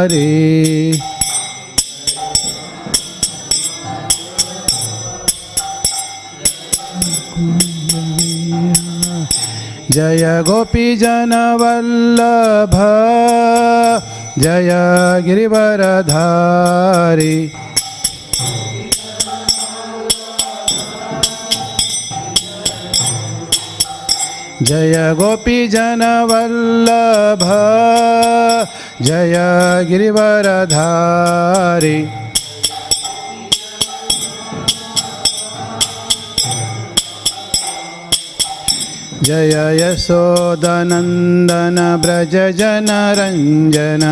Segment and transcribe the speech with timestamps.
[0.00, 0.92] हरे
[9.92, 12.74] जय गोपी जनवल्लभ
[14.38, 14.70] जय
[15.26, 17.36] गिरिवरधारी।
[24.62, 27.42] जय गोपी जनवल्लभ
[29.02, 29.34] जय
[29.88, 30.78] गिरिवरधारी।
[39.24, 44.04] जय यशोदनन्दन व्रज जनरञ्जन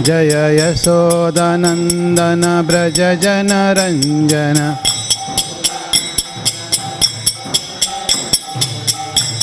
[0.07, 4.59] जय यशोदनन्दन व्रज जनरञ्जन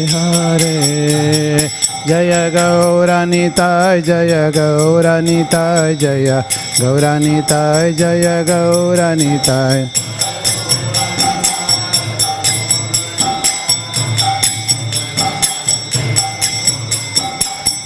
[0.00, 1.68] हरे
[2.08, 6.42] जय गौरानिताय जय गौरानिताय जय
[6.80, 9.88] गौरानिताय जय गौरानिताय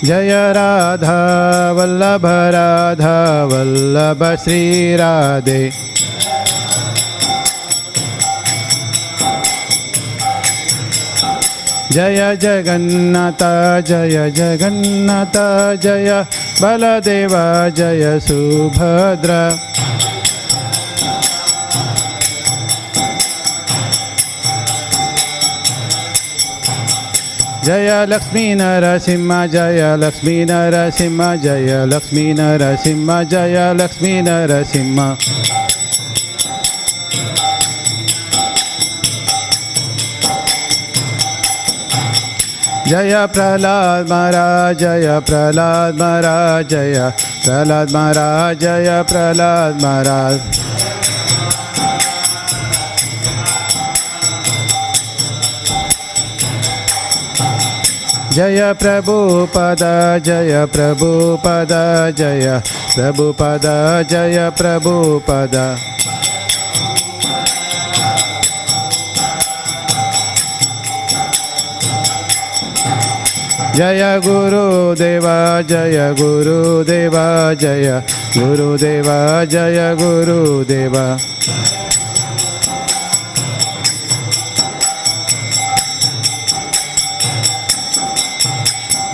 [0.04, 1.20] जय राधा
[1.72, 4.96] वल्लभ राधा वल्लभ, श्री
[11.92, 13.42] जय जगन्नाथ
[13.82, 15.36] जय जगन्नाथ,
[15.76, 16.26] जय
[16.62, 17.34] बलदेव,
[17.76, 19.58] जय सुभद्र।
[27.64, 35.16] जय लक्ष्मी नरसिंह, जय लक्ष्मी नरसिंह, जय लक्ष्मी नरसिंह, जय लक्ष्मी नरसिंह।
[42.88, 47.12] जय प्रहलाद महाराज, जय प्रहलाद महाराज, जय
[47.44, 50.64] प्रहलाद महाराज, जय प्रहलाद महाराज।
[58.36, 59.82] जय प्रभुपद
[60.24, 61.68] जय प्रभुपद
[62.18, 62.60] जय
[62.94, 63.66] प्रभुपद
[64.10, 65.54] जय प्रभुपद
[73.76, 75.24] जय गुरुदेव
[75.68, 77.14] जय गुरुदेव
[77.60, 78.02] जय
[78.36, 79.08] गुरुदेव
[79.50, 80.94] जय गुरुदेव।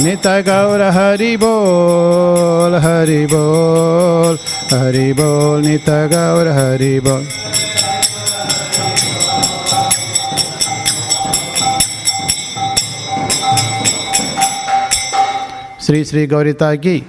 [0.02, 4.38] नित गौर हरि बोल हरि बोल
[4.72, 7.26] हरि बोल, नित गौर हरि बोल।
[15.92, 17.00] श्री श्री गौरीता की,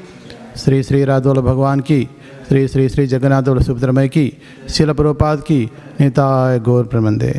[0.58, 2.04] श्री श्री राधोल भगवान की,
[2.48, 4.26] श्री श्री श्री जगन्नाथ सुभद्रमय की
[4.70, 5.72] शिल प्रभुपाद की,
[6.02, 7.32] निताय गौर प्रमंदे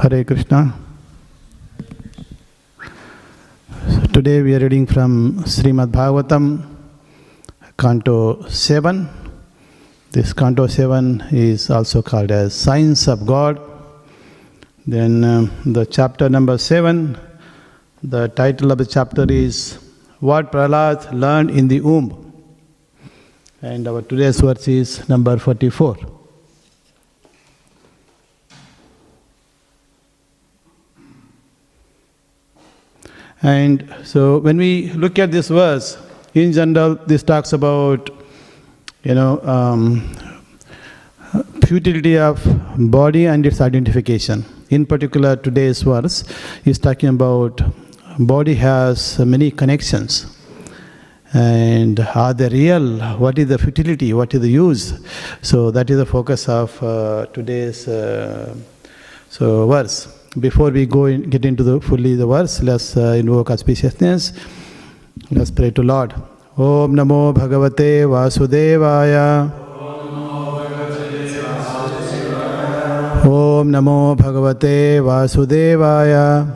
[0.00, 0.93] हरे Krishna.
[4.14, 5.12] Today we are reading from
[5.52, 6.62] Srimad Bhagavatam,
[7.76, 9.08] Canto 7.
[10.12, 13.60] This Canto 7 is also called as Science of God.
[14.86, 17.18] Then um, the chapter number 7,
[18.04, 19.78] the title of the chapter is
[20.20, 22.08] What Prahlad Learned in the Womb.
[23.62, 26.13] And our today's verse is number 44.
[33.44, 35.98] And so when we look at this verse,
[36.32, 38.08] in general, this talks about,
[39.02, 40.16] you know, um,
[41.66, 42.42] futility of
[42.90, 44.46] body and its identification.
[44.70, 46.24] In particular, today's verse
[46.64, 47.60] is talking about
[48.18, 50.26] body has many connections.
[51.34, 52.98] And are they real?
[53.18, 54.14] What is the futility?
[54.14, 55.04] What is the use?
[55.42, 58.56] So that is the focus of uh, today's uh,
[59.28, 60.23] so verse.
[60.38, 64.32] Before we go in, get into the fully the verse, let's uh, invoke auspiciousness.
[65.30, 66.12] Let's pray to Lord.
[66.58, 69.48] Om Namo Bhagavate Vasudevaya.
[73.24, 76.46] Om Namo Bhagavate Vasudevaya.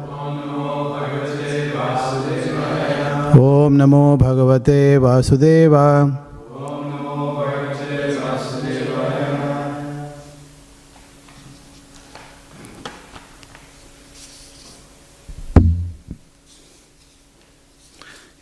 [3.33, 6.28] Om Namo Bhagavate Vasudeva.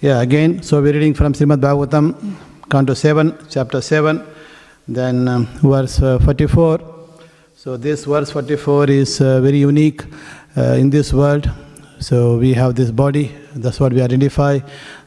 [0.02, 2.34] Yeah, again, so we're reading from Srimad Bhagavatam,
[2.68, 4.22] Canto 7, chapter 7,
[4.86, 6.80] then um, verse uh, 44.
[7.54, 10.04] So, this verse 44 is uh, very unique
[10.54, 11.50] uh, in this world.
[11.98, 14.58] So, we have this body, that's what we identify.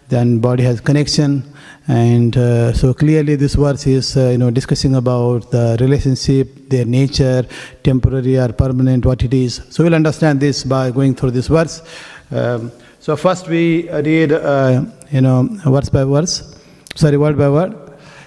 [0.07, 1.43] Then, body has connection,
[1.87, 6.85] and uh, so clearly, this verse is uh, you know discussing about the relationship, their
[6.85, 7.45] nature,
[7.83, 9.61] temporary or permanent, what it is.
[9.69, 11.83] So, we'll understand this by going through this verse.
[12.31, 16.55] Um, so first we read, uh, you know, verse by verse,
[16.95, 17.73] sorry, word by word.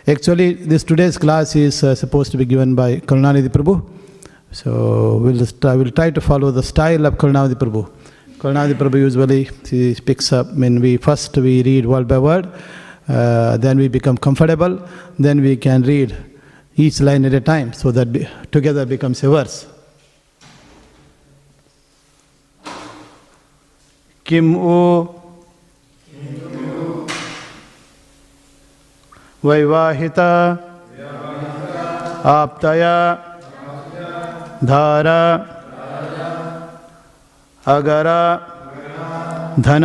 [0.09, 3.89] Actually, this today's class is uh, supposed to be given by Karunanidhi Prabhu.
[4.51, 7.91] So we'll, try, we'll try to follow the style of Karunanidhi Prabhu.
[8.39, 12.49] Karunanidhi Prabhu usually he picks up, when we first we read word by word,
[13.09, 14.81] uh, then we become comfortable,
[15.19, 16.17] then we can read
[16.77, 18.09] each line at a time so that
[18.51, 19.67] together becomes a verse.
[24.33, 25.05] किम ओ?
[29.45, 30.29] वैवाहिता।
[32.25, 32.95] आप्तया।
[34.65, 35.21] धारा।
[37.67, 38.21] अगरा।
[39.61, 39.85] धन।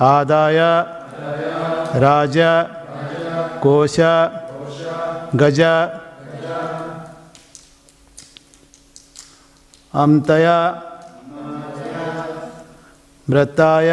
[0.00, 0.58] आदाय।
[2.00, 2.36] राज।
[3.62, 3.96] कोश।
[5.36, 5.60] गज।
[9.94, 10.86] अमतया
[13.30, 13.90] वृत्ताय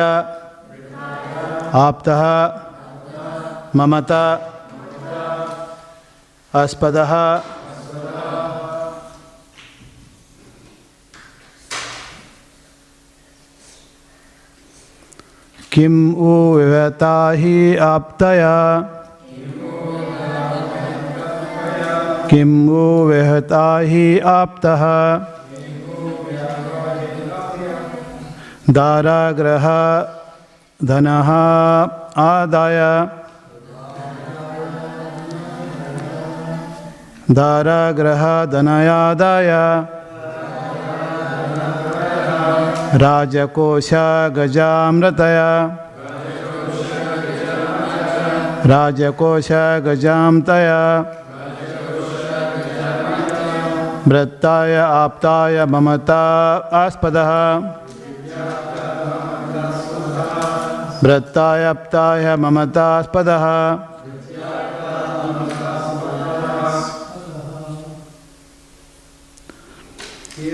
[1.79, 2.23] आप्तः
[3.75, 4.23] ममता
[6.53, 7.13] अस्पदः
[15.73, 18.53] किम् उ विहता हि आप्तया?
[22.29, 23.65] किम् उ विहता
[24.33, 24.83] आप्तः?
[28.69, 29.65] दाराग्रह
[30.79, 31.29] धनः
[32.21, 32.79] आदाय।
[37.31, 39.51] दाराग्रह धनयादाय
[42.97, 43.89] राजकोश
[44.37, 45.49] गजामृतया
[48.65, 49.49] राजकोश
[49.87, 50.83] गजां तया
[54.07, 56.23] वृत्ताय आप्ताय ममता
[56.85, 57.31] आस्पदः।
[61.03, 63.29] वृत्तायप्ताय ममतास्पद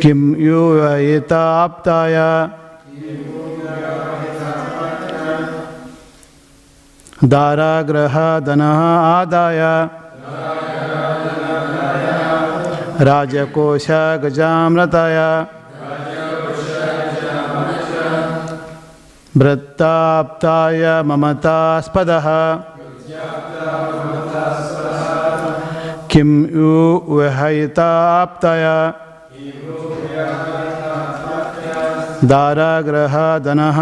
[0.02, 2.16] किं यूयिताप्ताय
[7.24, 8.82] दाराग्रहधनः
[9.18, 9.62] आदाय।
[13.02, 15.18] राजकोशगजामृताय।
[19.42, 22.28] वृत्ताप्ताय ममतास्पदः
[26.12, 26.74] किं यु
[27.10, 28.66] विहयिताप्तय
[32.32, 33.80] दाराग्रह धनः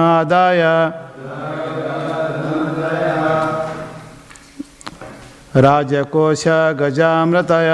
[5.65, 6.43] राजकोश
[6.79, 7.71] गजामृतय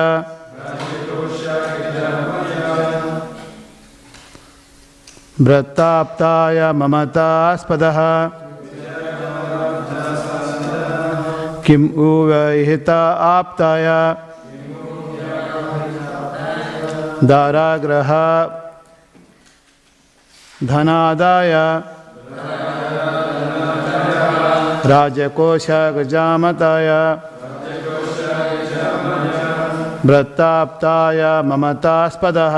[5.41, 7.97] वृत्ताप्ताय ममतास्पदः।
[11.65, 14.15] किम् उवहिता आप्ताय।
[17.23, 18.11] दाराग्रह।
[20.63, 21.53] धनादाय।
[24.89, 26.89] राजकोश गजामताय
[30.05, 32.57] वृत्ताप्ताय ममतास्पदः।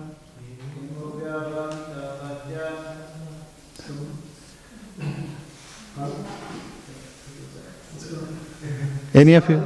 [9.21, 9.63] Any of you?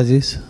[0.09, 0.48] So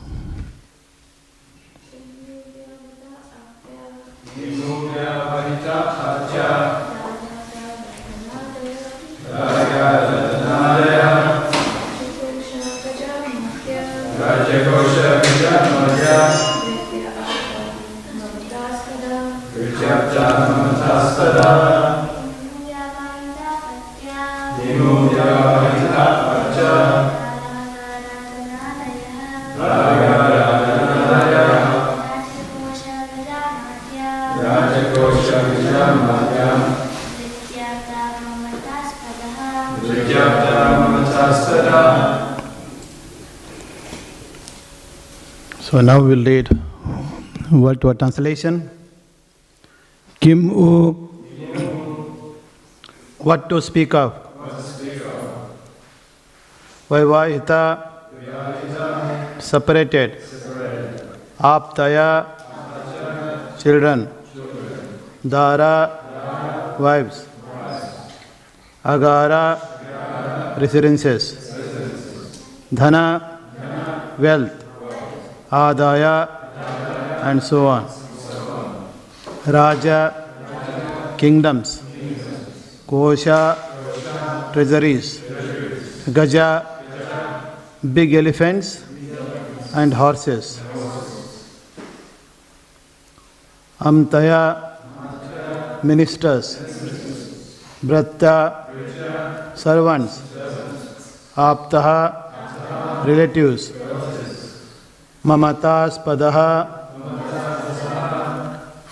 [47.81, 48.69] to a translation.
[50.19, 51.09] Kim U.
[53.19, 54.13] What to speak of?
[56.89, 57.85] Vaivahita.
[59.39, 60.17] Separated.
[61.39, 62.25] Aptaya,
[63.59, 64.07] children.
[65.27, 67.27] Dara, wives.
[68.83, 69.59] Agara,
[70.59, 71.53] residences.
[72.73, 73.39] Dhana,
[74.17, 74.51] wealth.
[75.51, 76.38] Adaya,
[77.21, 77.85] and so on.
[79.45, 81.81] Raja, kingdoms.
[82.87, 83.57] Kosha,
[84.53, 85.19] treasuries.
[86.09, 86.65] Gaja,
[87.93, 88.83] big elephants
[89.73, 90.59] and horses.
[93.79, 94.77] Amtaya,
[95.83, 96.57] ministers.
[97.83, 100.21] Bratta, servants.
[101.35, 102.25] Aptaha,
[103.05, 103.71] relatives.
[105.23, 106.03] Mamatas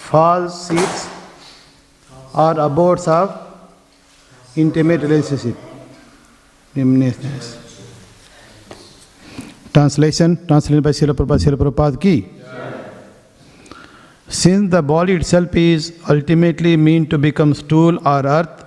[0.10, 1.08] false seeds
[2.34, 3.30] or abodes of
[4.56, 5.56] intimate relationship.
[9.74, 12.26] Translation, translated by Srila Prabhupada, Srila Prabhupada ki.
[14.28, 18.66] Since the body itself is ultimately meant to become stool or earth,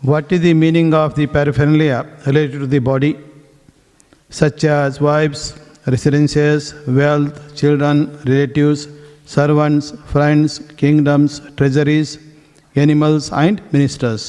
[0.00, 3.16] what is the meaning of the paraphernalia related to the body,
[4.30, 5.54] such as wives,
[5.86, 8.88] residences, wealth, children, relatives,
[9.36, 12.18] servants, friends, kingdoms, treasuries,
[12.74, 14.22] animals, and ministers?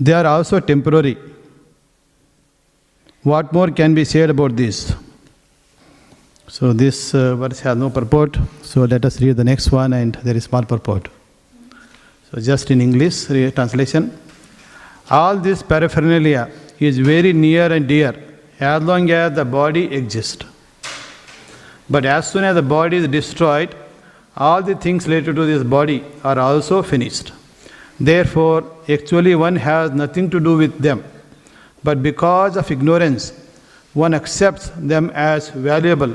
[0.00, 1.16] They are also temporary.
[3.22, 4.94] What more can be said about this?
[6.46, 8.38] So, this uh, verse has no purport.
[8.62, 11.08] So, let us read the next one, and there is small purport.
[12.30, 13.26] So, just in English
[13.58, 14.16] translation.
[15.10, 18.14] All this paraphernalia is very near and dear
[18.60, 20.44] as long as the body exists.
[21.88, 23.74] But as soon as the body is destroyed,
[24.38, 27.32] all the things related to this body are also finished.
[27.98, 31.04] Therefore, actually, one has nothing to do with them.
[31.82, 33.32] But because of ignorance,
[33.92, 36.14] one accepts them as valuable.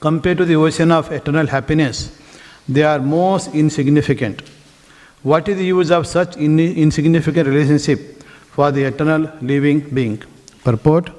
[0.00, 2.16] Compared to the ocean of eternal happiness,
[2.68, 4.42] they are most insignificant.
[5.22, 8.22] What is the use of such in- insignificant relationship
[8.52, 10.22] for the eternal living being?
[10.64, 11.10] Purport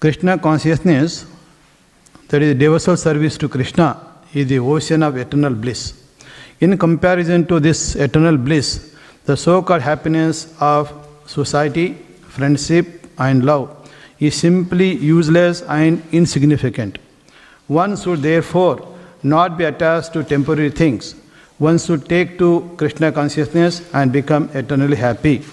[0.00, 1.26] Krishna consciousness,
[2.28, 5.94] that is devotional service to Krishna, is the ocean of eternal bliss.
[6.60, 10.92] In comparison to this eternal bliss, the so called happiness of
[11.26, 11.94] society,
[12.28, 13.74] friendship, and love
[14.18, 16.98] is simply useless and insignificant.
[17.66, 21.14] One should therefore not be attached to temporary things.
[21.58, 25.44] One should take to Krishna consciousness and become eternally happy.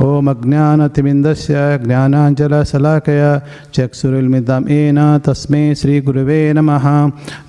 [0.00, 1.54] ॐ अज्ञानतिमिन्दस्य
[1.86, 3.42] ज्ञानाञ्जलशलाकया
[3.74, 6.86] चक्षुरुन्मिलितं येन तस्मै श्रीगुरुवे नमः।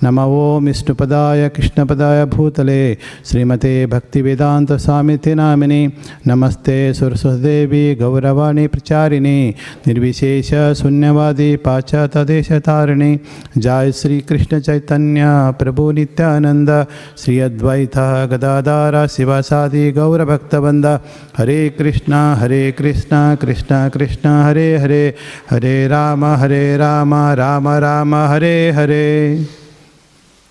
[0.04, 5.92] नम ॐ विष्णुपदाय, कृष्णपदाय, भूतले, श्रीमते भक्तिवेदान्तस्वामिति नामिनि।
[6.26, 9.54] नमस्ते सुरसुदेवी गौरवाणी प्रचारिणे
[9.86, 13.18] निर्विशेषशून्यवादी पाश्चात्यदेशतारिणि।
[13.58, 15.22] जय श्रीकृष्णचैतन्य
[15.58, 16.86] प्रभु नित्यानन्द।
[17.18, 17.98] श्री अद्वैत
[18.32, 21.00] गदाधार, शिवासादि गौरभक्तवन्द।
[21.38, 25.14] Hare Krishna Hare Krishna Krishna Krishna Hare Hare.
[25.50, 29.46] Hare Ram Hare Ram Ram Ram Hare Hare.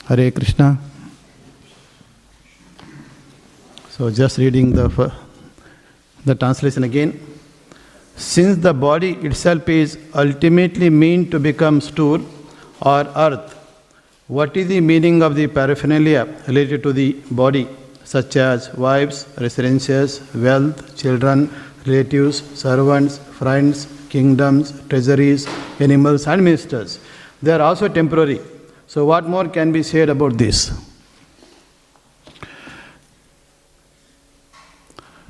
[0.10, 0.68] Hare Krishna.
[3.98, 5.12] So just reading the
[6.28, 7.14] the translation again
[8.18, 12.26] since the body itself is ultimately meant to become stool
[12.82, 13.58] or earth
[14.30, 17.66] What is the meaning of the paraphernalia related to the body
[18.06, 21.48] such as wife's residences, wealth children
[21.86, 25.48] relatives, servants, friends, kingdoms, treasuries,
[25.80, 27.00] animals, and ministers?
[27.42, 28.40] They are also temporary.
[28.88, 30.72] So, what more can be said about this?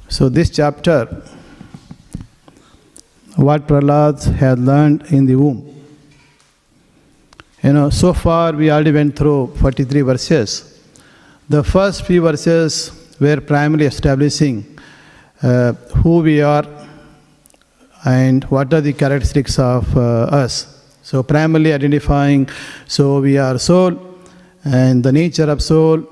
[0.10, 1.24] So, this chapter,
[3.36, 5.68] what Prahlad had learned in the womb.
[7.64, 10.80] You know, so far we already went through 43 verses.
[11.48, 14.71] The first few verses were primarily establishing
[15.44, 15.74] uh,
[16.04, 16.66] who we are
[18.06, 20.82] and what are the characteristics of uh, us.
[21.04, 22.48] So, primarily identifying,
[22.88, 24.00] so we are soul
[24.64, 26.08] and the nature of soul,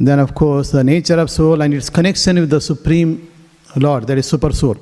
[0.00, 3.30] then, of course, the nature of soul and its connection with the Supreme
[3.76, 4.76] Lord, that is Super Soul.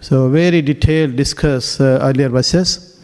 [0.00, 3.02] So, very detailed discuss uh, earlier verses.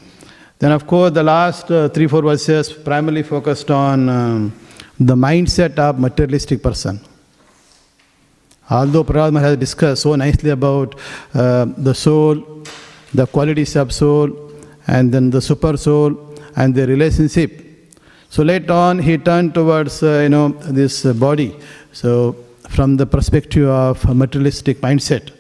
[0.59, 4.53] Then, of course, the last uh, three, four verses primarily focused on um,
[4.99, 7.01] the mindset of materialistic person.
[8.71, 10.95] Although Prahlad has discussed so nicely about
[11.35, 12.63] uh, the soul,
[13.13, 14.53] the qualities of soul,
[14.87, 17.61] and then the super soul and the relationship.
[18.31, 21.55] So later on, he turned towards uh, you know this body.
[21.93, 22.37] So
[22.69, 25.31] from the perspective of materialistic mindset.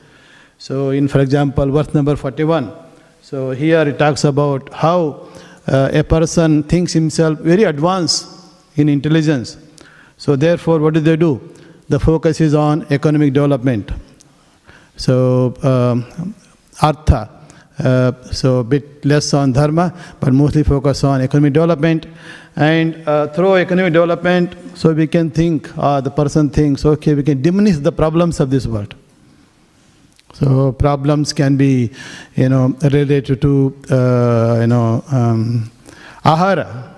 [0.59, 2.73] So, in for example, verse number 41.
[3.23, 5.29] So, here it talks about how
[5.67, 8.29] uh, a person thinks himself very advanced
[8.77, 9.57] in intelligence.
[10.17, 11.41] So, therefore, what do they do?
[11.89, 13.91] The focus is on economic development.
[14.97, 16.35] So, um,
[16.81, 17.29] artha,
[17.79, 22.07] uh, so a bit less on dharma, but mostly focus on economic development.
[22.57, 27.23] And uh, through economic development, so we can think, uh, the person thinks, okay, we
[27.23, 28.95] can diminish the problems of this world.
[30.35, 31.91] So problems can be,
[32.35, 35.71] you know, related to, uh, you know, um,
[36.25, 36.94] ahara.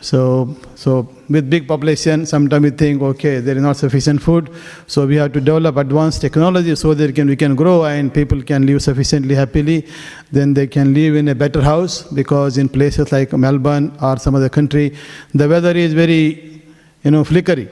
[0.00, 4.50] So, so with big population, sometimes we think, okay, there is not sufficient food,
[4.86, 8.42] so we have to develop advanced technology so that can, we can grow and people
[8.42, 9.86] can live sufficiently happily.
[10.32, 14.34] Then they can live in a better house because in places like Melbourne or some
[14.34, 14.96] other country,
[15.34, 16.62] the weather is very,
[17.04, 17.68] you know, flickery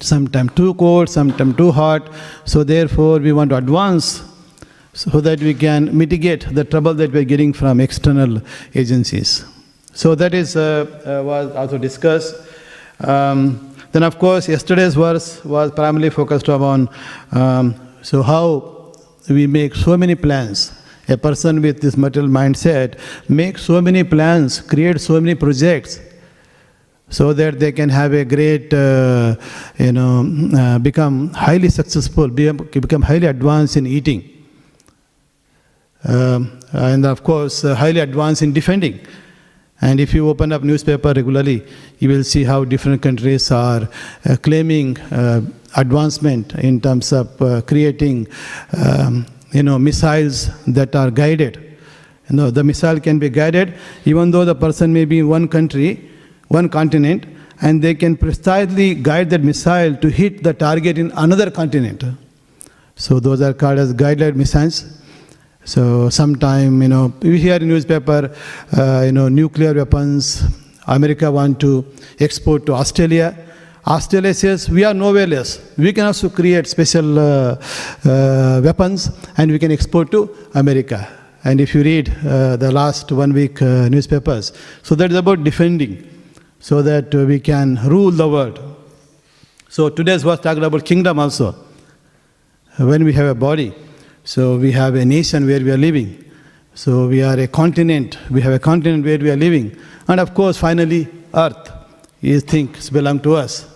[0.00, 2.08] sometimes too cold, sometimes too hot.
[2.44, 4.22] So therefore, we want to advance
[4.94, 8.42] so that we can mitigate the trouble that we're getting from external
[8.74, 9.44] agencies.
[9.94, 12.34] So that is uh, uh, was also discussed.
[13.00, 16.88] Um, then, of course, yesterday's verse was primarily focused upon
[17.30, 18.92] um, so how
[19.28, 20.72] we make so many plans.
[21.08, 26.00] A person with this material mindset makes so many plans, creates so many projects,
[27.10, 29.36] so that they can have a great, uh,
[29.78, 30.26] you know,
[30.56, 34.28] uh, become highly successful, be- become highly advanced in eating.
[36.04, 39.00] Um, and of course, uh, highly advanced in defending.
[39.82, 41.66] And if you open up newspaper regularly,
[41.98, 43.88] you will see how different countries are
[44.24, 45.40] uh, claiming uh,
[45.76, 48.28] advancement in terms of uh, creating,
[48.78, 51.56] um, you know, missiles that are guided.
[52.30, 55.48] You know, the missile can be guided, even though the person may be in one
[55.48, 56.08] country,
[56.46, 57.26] one continent,
[57.60, 62.04] and they can precisely guide that missile to hit the target in another continent.
[62.94, 65.01] So those are called as guided missiles.
[65.64, 68.34] So sometime, you know, we hear in newspaper,
[68.76, 70.42] uh, you know, nuclear weapons,
[70.86, 71.84] America want to
[72.18, 73.36] export to Australia.
[73.86, 75.60] Australia says, we are nowhere less.
[75.76, 77.56] We can also create special uh,
[78.04, 81.08] uh, weapons and we can export to America.
[81.44, 85.42] And if you read uh, the last one week uh, newspapers, so that is about
[85.42, 86.08] defending,
[86.60, 88.60] so that uh, we can rule the world.
[89.68, 91.54] So today's was talking about kingdom also.
[92.78, 93.74] When we have a body,
[94.24, 96.24] so we have a nation where we are living.
[96.74, 98.18] So we are a continent.
[98.30, 99.76] We have a continent where we are living.
[100.08, 101.70] And of course, finally, earth
[102.22, 103.66] is things belong to us.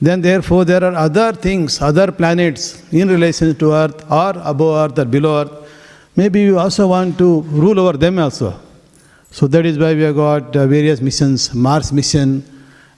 [0.00, 4.98] Then therefore there are other things, other planets in relation to earth or above earth
[4.98, 5.52] or below earth.
[6.16, 8.58] Maybe you also want to rule over them also.
[9.30, 12.42] So that is why we have got uh, various missions, Mars mission,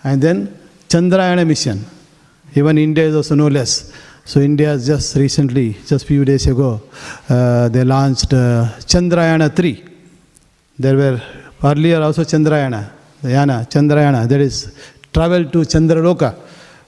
[0.05, 1.85] and then Chandrayana mission.
[2.55, 3.93] Even India is also no less.
[4.25, 6.81] So India just recently, just few days ago,
[7.29, 9.85] uh, they launched uh, Chandrayana 3.
[10.79, 11.21] There were
[11.65, 12.91] earlier also Chandrayana,
[13.23, 14.77] Yana, Chandrayana, that is
[15.13, 16.37] travel to Chandraloka.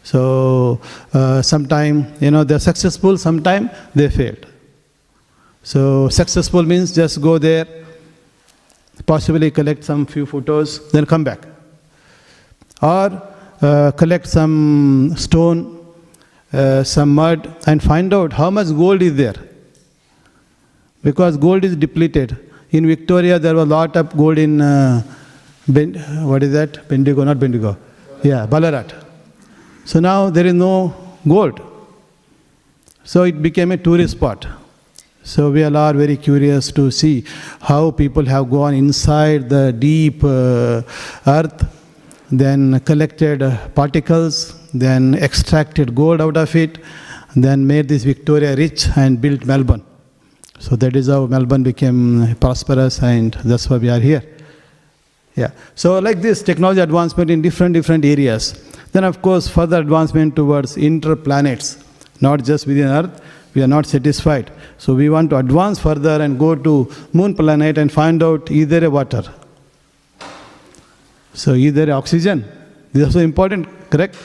[0.05, 0.81] So
[1.13, 4.47] uh, sometime, you know, they're successful, sometime they failed.
[5.65, 7.67] So successful means just go there,
[9.07, 11.41] possibly collect some few photos, then come back.
[12.81, 13.23] Or
[13.61, 15.74] uh, collect some stone
[16.55, 19.35] uh, some mud and find out how much gold is there.
[21.03, 22.37] Because gold is depleted.
[22.71, 25.03] In Victoria, there was a lot of gold in, uh,
[25.69, 25.95] ben,
[26.31, 26.89] what is that?
[26.89, 27.77] Bendigo, not Bendigo.
[28.23, 28.93] Yeah, Ballarat.
[29.85, 30.95] So now there is no
[31.29, 31.61] gold.
[33.05, 34.47] So it became a tourist spot.
[35.23, 37.25] So we all are very curious to see
[37.61, 40.83] how people have gone inside the deep uh,
[41.27, 41.67] earth,
[42.31, 46.79] then collected uh, particles, then extracted gold out of it,
[47.37, 49.85] then made this Victoria rich and built Melbourne.
[50.59, 54.23] So that is how Melbourne became prosperous, and that's why we are here.
[55.37, 55.51] Yeah.
[55.75, 58.53] So like this technology advancement in different different areas.
[58.93, 61.83] Then of course further advancement towards interplanets,
[62.21, 63.21] not just within Earth.
[63.55, 64.51] We are not satisfied.
[64.79, 68.85] So we want to advance further and go to moon planet and find out either
[68.85, 69.23] a water.
[71.35, 72.45] So either oxygen.
[72.93, 74.17] This is so important, correct?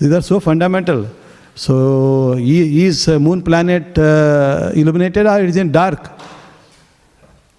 [0.00, 1.08] These are so fundamental.
[1.54, 6.10] So is moon planet uh, illuminated or is it dark?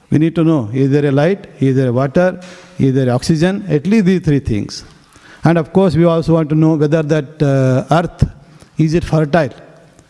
[0.09, 2.41] We need to know either a light, is there water,
[2.79, 4.85] is there oxygen, at least these three things.
[5.43, 8.27] And of course, we also want to know whether that uh, earth
[8.77, 9.53] is it fertile.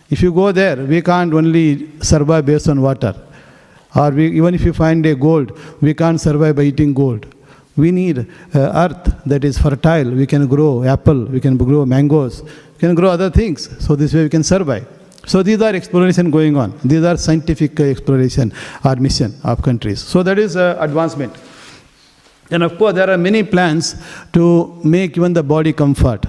[0.10, 3.16] If you go there, we can't only survive based on water.
[3.96, 7.26] Or we, even if you find a gold, we can't survive by eating gold.
[7.84, 8.20] We need
[8.54, 10.10] uh, earth that is fertile.
[10.22, 13.70] We can grow apple, we can grow mangoes, we can grow other things.
[13.86, 14.86] So this way we can survive.
[15.26, 16.70] So these are exploration going on.
[16.84, 18.52] These are scientific exploration
[18.84, 20.00] or mission of countries.
[20.02, 21.34] So that is uh, advancement.
[22.52, 23.96] And of course, there are many plans
[24.34, 24.44] to
[24.84, 26.26] make even the body comfort.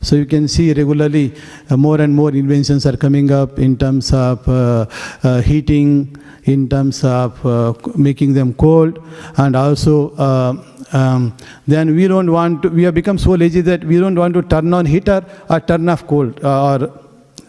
[0.00, 1.32] So you can see regularly
[1.70, 4.86] uh, more and more inventions are coming up in terms of uh,
[5.22, 8.98] uh, heating, in terms of uh, making them cold,
[9.36, 10.54] and also uh,
[10.92, 14.34] um, then we don't want to, we have become so lazy that we don't want
[14.34, 16.90] to turn on heater or turn off cold uh, or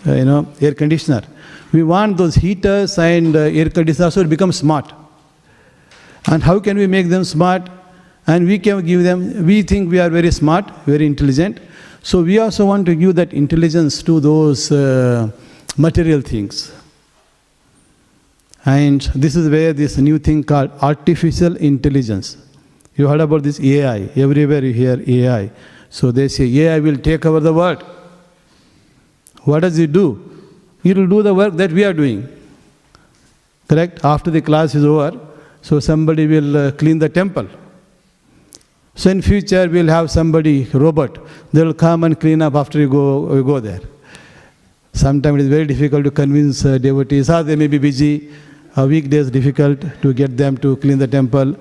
[0.07, 1.21] uh, you know air conditioner.
[1.73, 4.93] We want those heaters and uh, air conditioners to become smart.
[6.27, 7.69] And how can we make them smart?
[8.27, 11.59] And we can give them, we think we are very smart, very intelligent.
[12.01, 15.29] So we also want to give that intelligence to those uh,
[15.77, 16.71] material things.
[18.65, 22.37] And this is where this new thing called artificial intelligence.
[22.95, 24.09] You heard about this AI.
[24.15, 25.51] Everywhere you hear AI.
[25.89, 27.83] So they say AI will take over the world.
[29.43, 30.07] What does it do?
[30.83, 32.27] It will do the work that we are doing.
[33.67, 34.03] Correct?
[34.03, 35.19] After the class is over,
[35.61, 37.47] so somebody will uh, clean the temple.
[38.95, 41.17] So in future we'll have somebody, robot,
[41.51, 43.81] they will come and clean up after you go, you go there.
[44.93, 48.31] Sometimes it is very difficult to convince uh, devotees, or they may be busy,
[48.77, 51.55] uh, weekdays difficult to get them to clean the temple.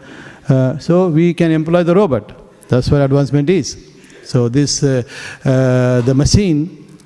[0.49, 2.33] Uh, so we can employ the robot.
[2.69, 3.77] That's what advancement is.
[4.25, 5.03] So this, uh,
[5.45, 6.99] uh, the machine,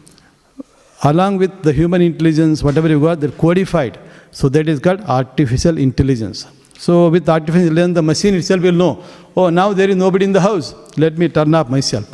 [1.03, 3.99] along with the human intelligence, whatever you got, they're codified.
[4.31, 6.47] So that is called artificial intelligence.
[6.79, 9.05] So with artificial intelligence, the machine itself will know,
[9.37, 10.75] oh, now there is nobody in the house.
[10.97, 12.07] Let me turn off myself.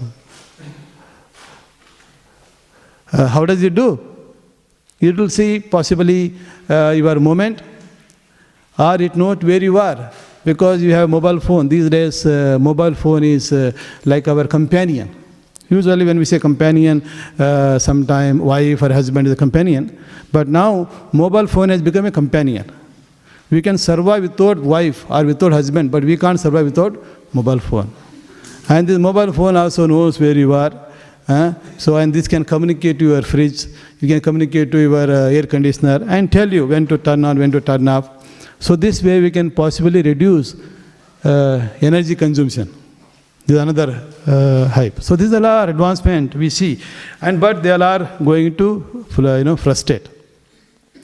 [3.13, 4.01] Uh, how does it do?
[5.01, 6.35] It will see possibly
[6.71, 7.61] uh, your movement,
[8.79, 10.13] or it note where you are
[10.44, 11.68] because you have mobile phone.
[11.68, 13.72] These days, uh, mobile phone is uh,
[14.05, 15.14] like our companion.
[15.68, 17.02] Usually, when we say companion,
[17.38, 19.98] uh, sometime wife or husband is a companion.
[20.31, 22.70] But now, mobile phone has become a companion.
[23.50, 26.96] We can survive without wife or without husband, but we can't survive without
[27.35, 27.90] mobile phone.
[28.68, 30.72] And this mobile phone also knows where you are.
[31.26, 31.55] huh?
[31.78, 33.66] so, and this can communicate to your fridge,
[34.00, 37.38] you can communicate to your uh, air conditioner and tell you when to turn on,
[37.38, 38.22] when to turn off.
[38.62, 40.55] So, this way we can possibly reduce
[41.25, 42.72] uh, energy consumption.
[43.44, 45.01] This is another uh, hype.
[45.03, 46.81] So, this is a lot of advancement we see,
[47.20, 50.09] and but they are going to you know frustrate.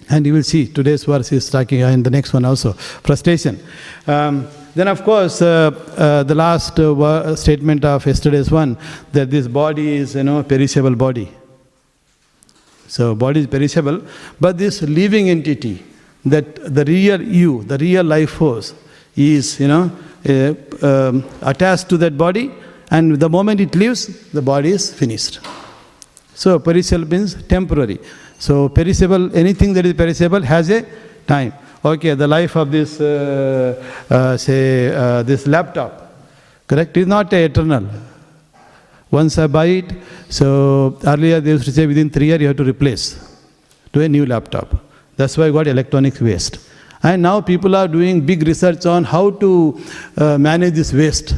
[0.09, 3.59] And you will see today's verse is talking, and the next one also frustration.
[4.07, 8.79] Um, then, of course, uh, uh, the last uh, statement of yesterday's one
[9.11, 11.29] that this body is, you know, perishable body.
[12.87, 14.01] So, body is perishable,
[14.39, 15.83] but this living entity,
[16.25, 18.75] that the real you, the real life force,
[19.17, 19.91] is, you know,
[20.29, 20.55] uh,
[20.87, 22.51] um, attached to that body,
[22.91, 25.41] and the moment it leaves, the body is finished.
[26.35, 27.99] So, perishable means temporary.
[28.39, 30.87] So, perishable, anything that is perishable has a
[31.27, 31.53] time.
[31.85, 36.13] Okay, the life of this, uh, uh, say, uh, this laptop,
[36.67, 37.89] correct, is not eternal.
[39.11, 39.93] Once I buy it,
[40.29, 43.19] so earlier they used to say within three years you have to replace
[43.93, 44.88] to a new laptop.
[45.19, 46.61] That's why I got electronics waste.
[47.03, 49.81] And now people are doing big research on how to
[50.17, 51.35] uh, manage this waste.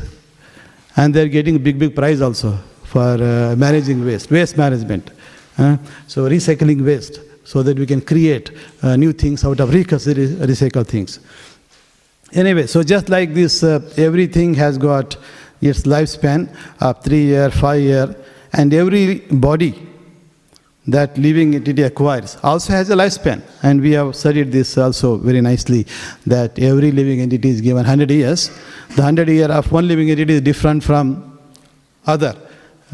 [0.97, 5.11] And they're getting big, big prize also for uh, managing waste, waste management.
[5.57, 8.51] Uh, so recycling waste so that we can create
[8.83, 11.19] uh, new things out of recycled things.
[12.35, 15.17] Anyway, so just like this, uh, everything has got
[15.63, 18.15] its lifespan of three year, five year,
[18.53, 19.90] and every body
[20.87, 23.43] that living entity acquires also has a lifespan.
[23.63, 25.87] And we have studied this also very nicely
[26.27, 28.49] that every living entity is given 100 years.
[28.91, 31.39] The 100 year of one living entity is different from
[32.07, 32.35] other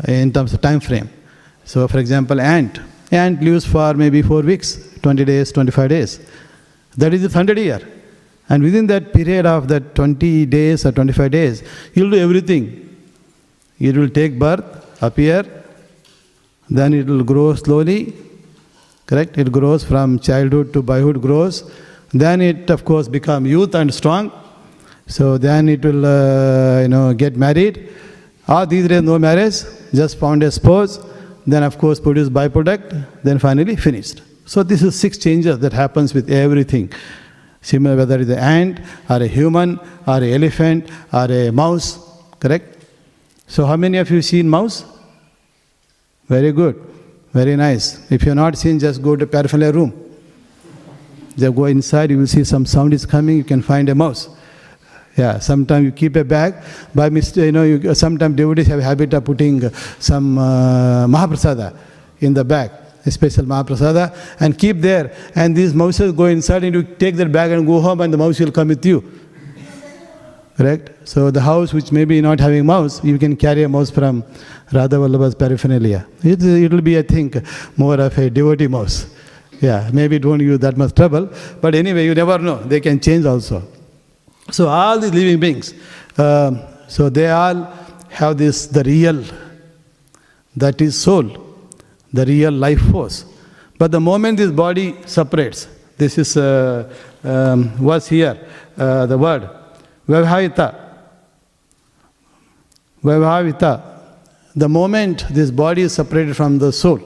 [0.09, 1.09] in terms of time frame.
[1.65, 2.81] So, for example, ant.
[3.13, 6.21] Ant lives for maybe four weeks, 20 days, 25 days.
[6.97, 7.81] That is its 100 year.
[8.49, 11.63] And within that period of that 20 days or 25 days,
[11.95, 12.97] will do everything.
[13.79, 14.65] It will take birth,
[15.03, 15.45] appear,
[16.69, 18.15] then it will grow slowly,
[19.07, 19.39] correct?
[19.39, 21.71] It grows from childhood to boyhood grows.
[22.13, 24.33] Then it, of course, become youth and strong.
[25.07, 27.89] So then it will, uh, you know, get married.
[28.49, 29.63] Or these days no marriage,
[29.95, 30.99] just found a spouse.
[31.47, 33.23] Then, of course, produce byproduct.
[33.23, 34.23] Then finally finished.
[34.47, 36.93] So this is six changes that happens with everything.
[37.61, 41.99] Similar whether it's an ant or a human or an elephant or a mouse,
[42.39, 42.85] correct?
[43.49, 44.85] So how many of you seen mouse?
[46.29, 46.83] Very good.
[47.33, 48.11] Very nice.
[48.11, 49.93] If you're not seen, just go to paraphernalia room.
[51.37, 54.31] Just go inside, you will see some sound is coming, you can find a mouse.
[55.17, 56.55] Yeah, sometimes you keep a bag.
[56.95, 61.77] By mistake, you know, you, sometimes devotees have a habit of putting some uh, Mahaprasada
[62.21, 62.71] in the bag,
[63.05, 65.15] a special Mahaprasada, and keep there.
[65.35, 68.19] And these mouses go inside and you take that bag and go home and the
[68.19, 69.05] mouse will come with you.
[70.57, 71.07] Correct?
[71.07, 74.25] So the house which may be not having mouse, you can carry a mouse from
[74.73, 76.07] Radha Vallabha's paraphernalia.
[76.23, 77.37] It, will be, I think,
[77.77, 79.07] more of a devotee mouse.
[79.61, 81.29] Yeah, maybe it won't give you that much trouble.
[81.61, 82.63] But anyway, you never know.
[82.63, 83.63] They can change also.
[84.51, 85.75] So all these living beings,
[86.17, 87.65] um, so they all
[88.09, 89.25] have this, the real,
[90.57, 91.37] that is soul,
[92.13, 93.27] the real life force.
[93.77, 96.91] But the moment this body separates, this is uh,
[97.25, 98.39] um, was here,
[98.79, 99.51] uh, the word,
[100.09, 100.75] Vyavahita.
[103.03, 103.83] Vyavahita.
[104.55, 107.01] The moment this body is separated from the soul,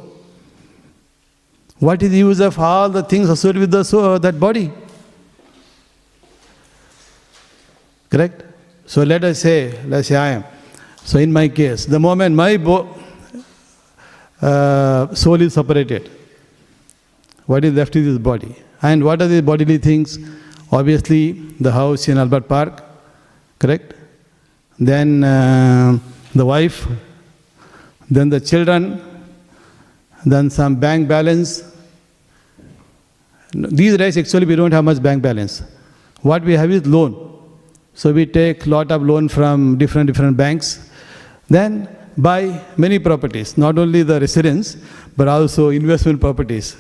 [1.78, 4.70] what is the use of all the things associated with the soul, that body?
[8.10, 8.44] Correct?
[8.86, 10.44] So let us say, let's say I am.
[11.04, 12.94] So in my case, the moment my bo-
[14.42, 16.10] uh, soul is separated,
[17.46, 18.54] what is left is this body.
[18.82, 20.18] And what are the bodily things?
[20.70, 22.82] Obviously, the house in Albert Park,
[23.60, 23.94] correct?
[24.80, 25.98] Then uh,
[26.34, 26.88] the wife,
[28.10, 29.00] then the children,
[30.26, 31.62] then some bank balance.
[33.52, 35.62] These days, actually, we don't have much bank balance.
[36.22, 37.26] What we have is loan.
[37.94, 40.90] So we take lot of loan from different different banks,
[41.48, 44.76] then buy many properties, not only the residence,
[45.16, 46.76] but also investment properties.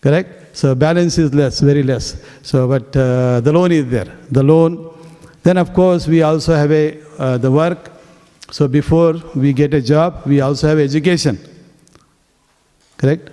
[0.00, 0.56] Correct?
[0.56, 2.22] So balance is less, very less.
[2.42, 4.16] So, but uh, the loan is there.
[4.30, 4.94] The loan.
[5.42, 7.90] Then, of course, we also have a uh, the work.
[8.50, 11.38] So before we get a job, we also have education.
[12.96, 13.30] Correct?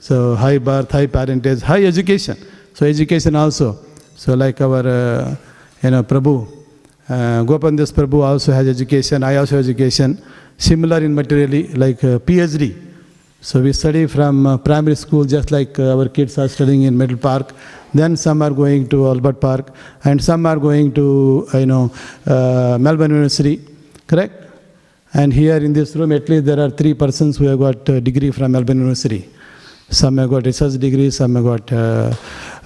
[0.00, 2.36] So high birth, high parentage, high education.
[2.74, 3.78] So education also.
[4.16, 5.36] So like our, uh,
[5.82, 6.48] you know, Prabhu,
[7.08, 9.22] uh, Gopandas Prabhu also has education.
[9.22, 10.22] I also have education.
[10.56, 12.87] Similar in materially, like uh, PhD.
[13.40, 16.98] So we study from uh, primary school, just like uh, our kids are studying in
[16.98, 17.54] Middle Park.
[17.94, 19.72] Then some are going to Albert Park,
[20.04, 21.92] and some are going to, you know,
[22.26, 23.60] uh, Melbourne University.
[24.08, 24.44] Correct?
[25.14, 28.00] And here in this room, at least there are three persons who have got a
[28.00, 29.28] degree from Melbourne University.
[29.88, 32.14] Some have got research degree, some have got uh,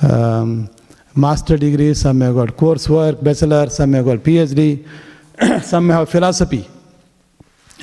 [0.02, 0.70] um,
[1.14, 4.84] master degree, some have got coursework, bachelor, some have got PhD,
[5.62, 6.66] some have philosophy,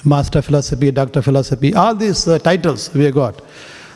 [0.06, 3.42] master philosophy, doctor philosophy, all these uh, titles we got.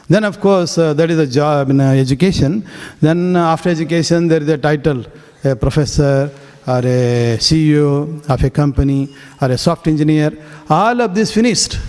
[0.10, 2.68] Then, of course, uh, that is a job in uh, education.
[3.00, 5.06] Then, uh, after education, there is a title,
[5.44, 6.30] a professor,
[6.68, 10.32] or a CEO of a company, or a soft engineer.
[10.70, 11.80] All of this finished.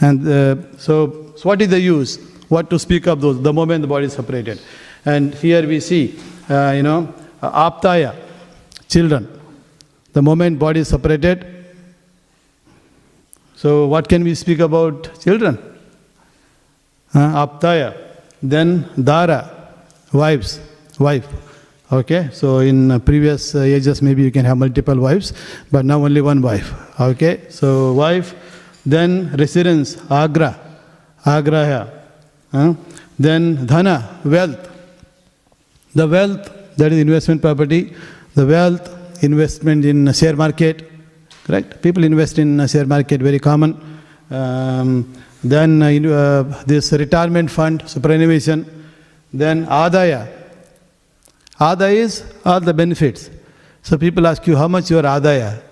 [0.00, 2.18] And uh, so, so, what is the use?
[2.48, 3.42] What to speak of those?
[3.42, 4.60] The moment the body is separated.
[5.04, 8.14] And here we see, uh, you know, apatya,
[8.88, 9.28] children.
[10.12, 11.57] The moment body is separated.
[13.60, 15.58] So, what can we speak about children?
[17.12, 17.92] Uh, apatya.
[18.40, 19.50] Then dara,
[20.12, 20.60] wives,
[20.96, 21.26] wife.
[21.90, 25.32] Okay, so in uh, previous uh, ages maybe you can have multiple wives,
[25.72, 26.72] but now only one wife.
[27.00, 28.32] Okay, so wife,
[28.86, 30.56] then residence, agra,
[31.24, 31.90] agraha.
[32.52, 32.74] Huh?
[33.18, 34.70] Then dhana, wealth.
[35.96, 37.92] The wealth, that is investment property.
[38.34, 40.97] The wealth, investment in share market.
[41.48, 41.80] Correct?
[41.80, 43.70] People invest in share market, very common.
[44.30, 45.10] Um,
[45.42, 48.66] then uh, uh, this retirement fund, superannuation.
[49.32, 50.28] Then adaya.
[51.58, 53.30] Adaya is all the benefits.
[53.82, 55.62] So people ask you how much your adaya.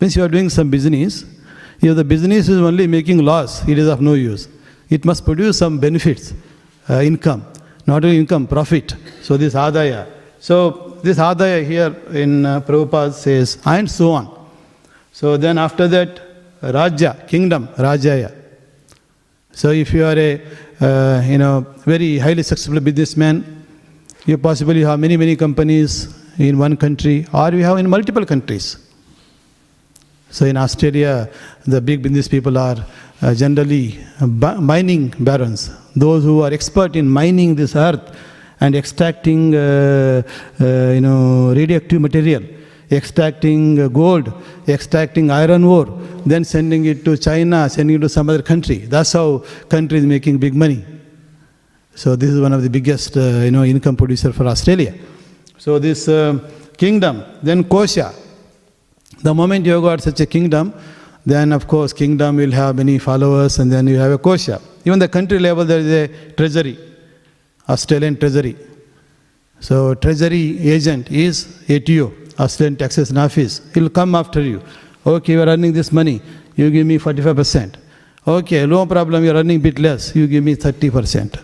[0.00, 1.24] Means you are doing some business.
[1.80, 4.46] If the business is only making loss, it is of no use.
[4.88, 6.32] It must produce some benefits,
[6.88, 7.44] uh, income,
[7.88, 8.94] not only income, profit.
[9.22, 10.06] So this adaya.
[10.38, 14.43] So this adaya here in uh, Prabhupada says, and so on.
[15.18, 16.20] So then after that,
[16.60, 18.34] Raja, kingdom, Rajaya.
[19.52, 20.42] So if you are a,
[20.80, 23.64] uh, you know, very highly successful businessman,
[24.26, 28.76] you possibly have many, many companies in one country or you have in multiple countries.
[30.30, 31.30] So in Australia,
[31.64, 32.84] the big business people are
[33.22, 38.16] uh, generally mining barons, those who are expert in mining this earth
[38.58, 40.22] and extracting, uh,
[40.60, 40.64] uh,
[40.96, 42.42] you know, radioactive material,
[42.90, 44.32] extracting gold,
[44.68, 45.86] extracting iron ore,
[46.26, 48.78] then sending it to China, sending it to some other country.
[48.78, 50.84] That's how country is making big money.
[51.94, 54.94] So this is one of the biggest, uh, you know, income producer for Australia.
[55.58, 56.38] So this uh,
[56.76, 58.14] kingdom, then kosha.
[59.22, 60.74] The moment you have got such a kingdom,
[61.24, 64.60] then of course kingdom will have many followers, and then you have a kosha.
[64.84, 66.76] Even the country level, there is a treasury,
[67.68, 68.56] Australian treasury.
[69.60, 73.60] So treasury agent is ATO, Australian taxation office.
[73.72, 74.62] He'll come after you.
[75.06, 76.22] Okay, you are earning this money,
[76.56, 77.76] you give me 45%.
[78.26, 81.38] Okay, no problem, you are earning bit less, you give me 30%.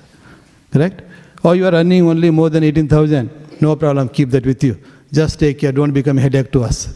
[0.73, 1.03] Correct?
[1.43, 4.79] Or you are earning only more than 18,000, no problem, keep that with you.
[5.13, 6.95] Just take care, don't become headache to us.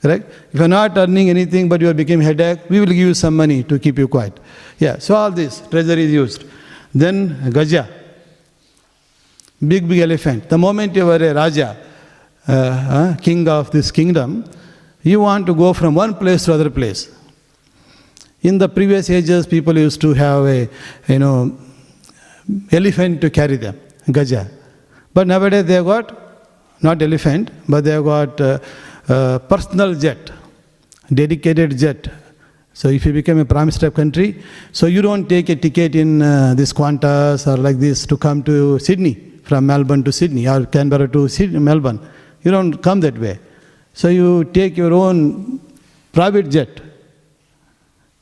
[0.00, 0.30] Correct?
[0.52, 3.14] If you are not earning anything but you are becoming headache, we will give you
[3.14, 4.38] some money to keep you quiet.
[4.78, 6.44] Yeah, so all this, treasury is used.
[6.94, 7.86] Then Gaja,
[9.66, 10.48] big, big elephant.
[10.48, 11.76] The moment you are a Raja,
[12.48, 14.44] uh, king of this kingdom,
[15.02, 17.14] you want to go from one place to other place.
[18.42, 20.68] In the previous ages, people used to have a,
[21.08, 21.58] you know,
[22.72, 24.48] elephant to carry them, gaja.
[25.12, 26.16] But nowadays they have got
[26.80, 28.58] not elephant, but they have got uh,
[29.08, 30.30] uh, personal jet,
[31.12, 32.08] dedicated jet.
[32.72, 34.40] So if you become a prime of country,
[34.70, 38.42] so you don't take a ticket in uh, this Qantas or like this to come
[38.44, 41.98] to Sydney from Melbourne to Sydney or Canberra to Sydney, Melbourne.
[42.48, 43.38] You don't come that way.
[43.92, 45.60] So you take your own
[46.12, 46.80] private jet.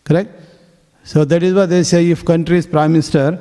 [0.03, 0.33] Correct?
[1.05, 3.41] So that is why they say if country's prime minister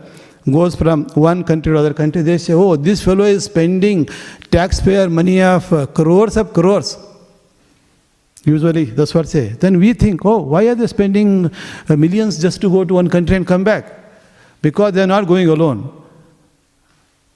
[0.57, 4.07] goes from one country to other country, they say, oh, this fellow is spending
[4.51, 6.99] taxpayer money of uh, crores of crores.
[8.43, 9.47] Usually, that's what say.
[9.47, 11.49] Then we think, oh, why are they spending
[11.89, 13.91] uh, millions just to go to one country and come back?
[14.61, 16.03] Because they are not going alone.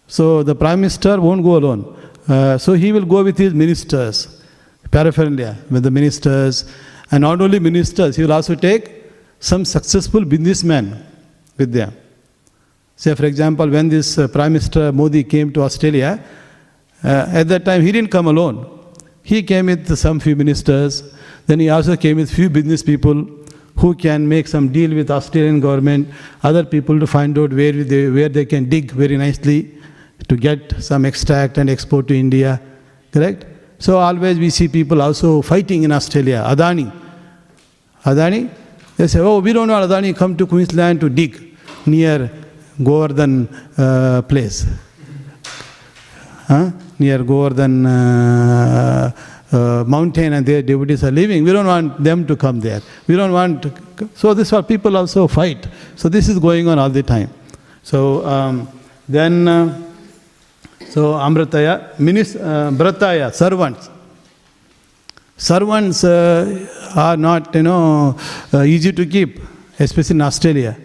[0.06, 1.96] So the prime minister won't go alone.
[2.30, 4.44] Uh, so he will go with his ministers,
[4.92, 6.72] paraphernalia, with the ministers,
[7.10, 9.04] and not only ministers, he will also take
[9.40, 11.04] some successful businessmen
[11.58, 11.92] with them.
[12.96, 16.24] Say, for example, when this uh, Prime Minister Modi came to Australia,
[17.04, 18.78] uh, at that time he didn't come alone.
[19.24, 21.16] He came with some few ministers.
[21.48, 23.26] Then he also came with few business people
[23.78, 26.10] who can make some deal with Australian government,
[26.44, 29.80] other people to find out where they, where they can dig very nicely
[30.28, 32.62] to get some extract and export to India.
[33.12, 33.46] Correct?
[33.80, 36.44] So always we see people also fighting in Australia.
[36.46, 36.92] Adani.
[38.04, 38.50] Adani,
[38.98, 41.56] they say, oh, we don't want Adani come to Queensland to dig
[41.86, 42.30] near
[42.84, 43.48] Govardhan
[43.78, 44.66] uh, place.
[46.48, 46.72] Huh?
[46.98, 49.12] Near Govardhan uh,
[49.52, 51.44] uh, mountain and their devotees are living.
[51.44, 52.82] We don't want them to come there.
[53.08, 53.66] We don't want.
[54.16, 55.68] So this why people also fight.
[55.96, 57.30] So this is going on all the time.
[57.84, 58.68] So um,
[59.08, 59.89] then, uh,
[60.90, 63.90] so Amatya, minis, uh, Brataya, servants.
[65.38, 68.18] Servants uh, are not, you know,
[68.54, 69.40] uh, easy to keep,
[69.80, 70.78] especially in Australia.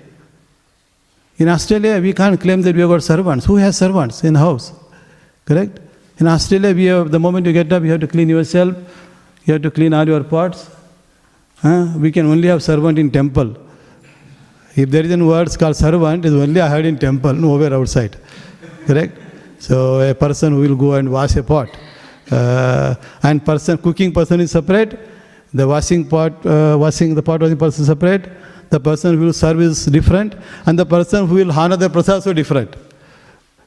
[1.39, 3.47] In Australia, we can't claim that we have got servants.
[3.47, 4.73] Who has servants in the house?
[5.45, 5.81] Correct?
[6.19, 8.77] In Australia, we have, the moment you get up, you have to clean yourself.
[9.45, 10.71] You have to clean all your pots.
[11.57, 11.89] Huh?
[11.97, 13.57] We can only have servant in temple.
[14.77, 18.17] If there is a word called servant, it's only I heard in temple, nowhere outside.
[18.87, 19.19] Correct?
[19.59, 21.71] So a person who will go and wash a pot.
[22.31, 24.99] Uh, and person cooking person is separate.
[25.53, 28.31] The washing pot, uh, washing the pot washing person is separate.
[28.71, 30.35] The person who will serve is different,
[30.67, 32.75] and the person who will honor the prasad also different.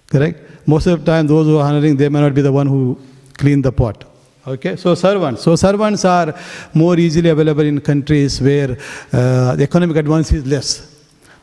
[0.08, 0.68] Correct?
[0.68, 3.00] Most of the time, those who are honoring, they may not be the one who
[3.38, 4.04] clean the pot.
[4.46, 5.44] Okay, so servants.
[5.44, 6.34] So servants are
[6.74, 8.78] more easily available in countries where
[9.14, 10.96] uh, the economic advance is less.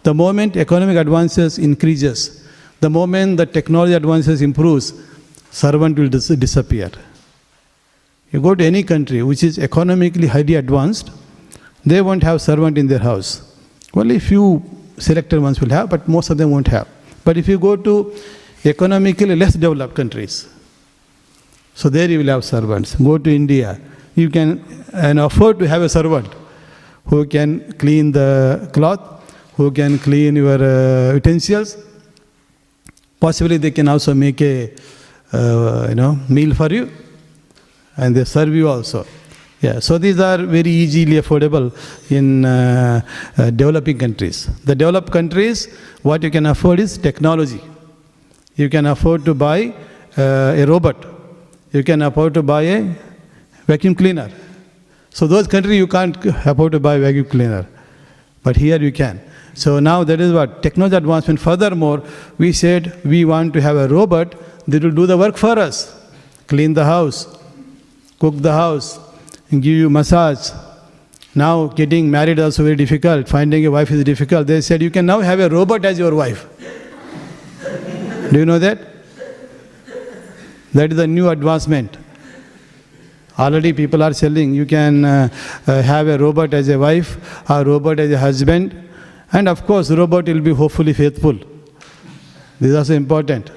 [0.02, 2.43] The moment economic advances increases,
[2.84, 4.86] the moment the technology advances improves,
[5.62, 6.90] servant will dis- disappear.
[8.32, 11.10] You go to any country which is economically highly advanced,
[11.84, 13.30] they won't have servant in their house.
[13.94, 14.46] Only few
[14.98, 16.88] selected ones will have, but most of them won't have.
[17.24, 17.94] But if you go to
[18.64, 20.34] economically less developed countries,
[21.74, 22.94] so there you will have servants.
[22.96, 23.80] Go to India,
[24.14, 24.48] you can
[24.92, 26.28] and afford to have a servant
[27.06, 29.02] who can clean the cloth,
[29.56, 31.76] who can clean your uh, utensils.
[33.26, 34.70] Possibly they can also make a
[35.32, 36.84] uh, you know meal for you,
[37.96, 39.06] and they serve you also.
[39.64, 41.66] Yeah, so these are very easily affordable
[42.10, 43.00] in uh,
[43.38, 44.38] uh, developing countries.
[44.70, 45.58] The developed countries,
[46.02, 47.62] what you can afford is technology.
[48.56, 49.72] You can afford to buy
[50.18, 50.98] uh, a robot.
[51.72, 52.94] You can afford to buy a
[53.66, 54.30] vacuum cleaner.
[55.18, 56.14] So those countries you can't
[56.52, 57.66] afford to buy vacuum cleaner,
[58.42, 59.18] but here you can.
[59.54, 61.40] So now that is what technology advancement.
[61.40, 62.02] Furthermore,
[62.38, 64.34] we said we want to have a robot
[64.66, 65.94] that will do the work for us,
[66.48, 67.38] clean the house,
[68.18, 68.98] cook the house,
[69.50, 70.50] and give you massage.
[71.34, 73.28] Now getting married also very difficult.
[73.28, 74.46] Finding a wife is difficult.
[74.46, 76.46] They said you can now have a robot as your wife.
[78.30, 78.78] Do you know that?
[80.72, 81.96] That is the new advancement.
[83.38, 84.54] Already people are selling.
[84.54, 85.28] You can uh,
[85.66, 88.84] uh, have a robot as a wife, a robot as a husband,
[89.34, 91.34] and of course, robot will be hopefully faithful.
[92.60, 93.50] This is also important.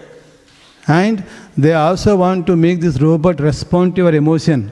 [0.87, 1.23] And
[1.55, 4.71] they also want to make this robot respond to your emotion.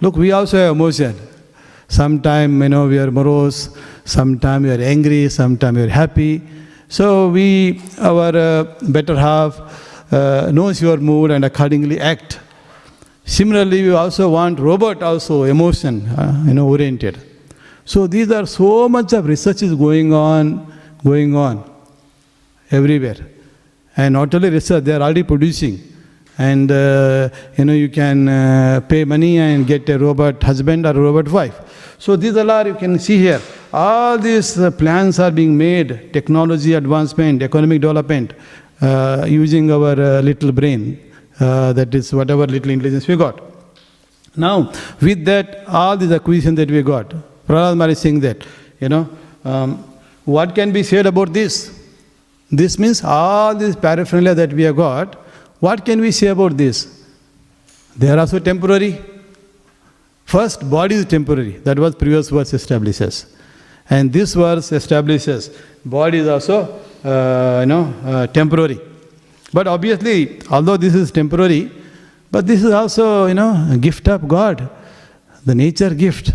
[0.00, 1.14] Look, we also have emotion.
[1.86, 3.70] Sometime, you know, we are morose,
[4.04, 6.42] sometime we are angry, sometime we are happy.
[6.88, 12.40] So we, our uh, better half, uh, knows your mood and accordingly act.
[13.24, 17.35] Similarly, we also want robot also emotion, uh, you know, oriented.
[17.86, 20.72] So these are so much of research is going on,
[21.04, 21.64] going on
[22.72, 23.16] everywhere.
[23.96, 25.78] And not only research, they are already producing.
[26.36, 30.94] And uh, you know, you can uh, pay money and get a robot husband or
[30.94, 31.94] robot wife.
[31.98, 33.40] So these are, you can see here,
[33.72, 38.34] all these uh, plans are being made, technology advancement, economic development,
[38.82, 41.00] uh, using our uh, little brain,
[41.38, 43.40] uh, that is whatever little intelligence we got.
[44.36, 47.14] Now, with that, all these acquisition that we got,
[47.46, 48.44] Prahlad Maharaj is saying that,
[48.80, 49.08] you know,
[49.44, 49.84] um,
[50.24, 51.72] what can be said about this?
[52.50, 55.14] This means all this paraphernalia that we have got,
[55.60, 57.04] what can we say about this?
[57.96, 59.00] They are also temporary.
[60.24, 61.58] First, body is temporary.
[61.58, 63.34] That was previous verse establishes.
[63.88, 65.50] And this verse establishes
[65.84, 68.80] body is also, uh, you know, uh, temporary.
[69.52, 71.70] But obviously, although this is temporary,
[72.30, 74.68] but this is also, you know, gift of God,
[75.44, 76.32] the nature gift.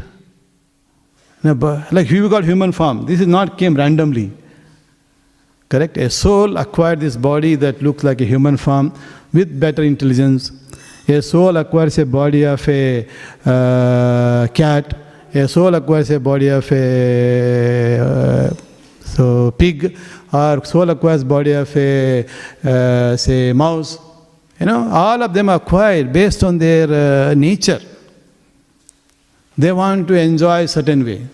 [1.43, 3.05] Like we got human form.
[3.05, 4.31] This is not came randomly.
[5.69, 5.97] Correct?
[5.97, 8.93] A soul acquired this body that looks like a human form
[9.33, 10.51] with better intelligence.
[11.07, 13.07] A soul acquires a body of a
[13.45, 14.95] uh, cat.
[15.33, 18.53] A soul acquires a body of a uh,
[19.03, 19.97] so pig,
[20.31, 22.25] or soul acquires body of a
[22.63, 23.97] uh, say mouse.
[24.59, 27.81] You know, all of them acquired based on their uh, nature.
[29.57, 31.27] They want to enjoy a certain way.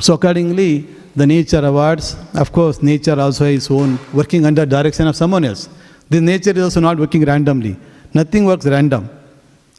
[0.00, 5.16] So accordingly, the nature awards, of course, nature also is own, working under direction of
[5.16, 5.68] someone else.
[6.10, 7.76] The nature is also not working randomly.
[8.12, 9.08] Nothing works random.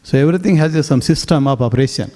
[0.03, 2.11] So everything has some system of operation.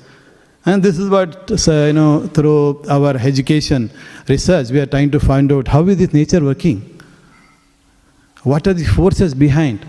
[0.66, 3.92] And this is what, so, you know, through our education
[4.28, 7.00] research, we are trying to find out how is this nature working?
[8.44, 9.86] What are the forces behind?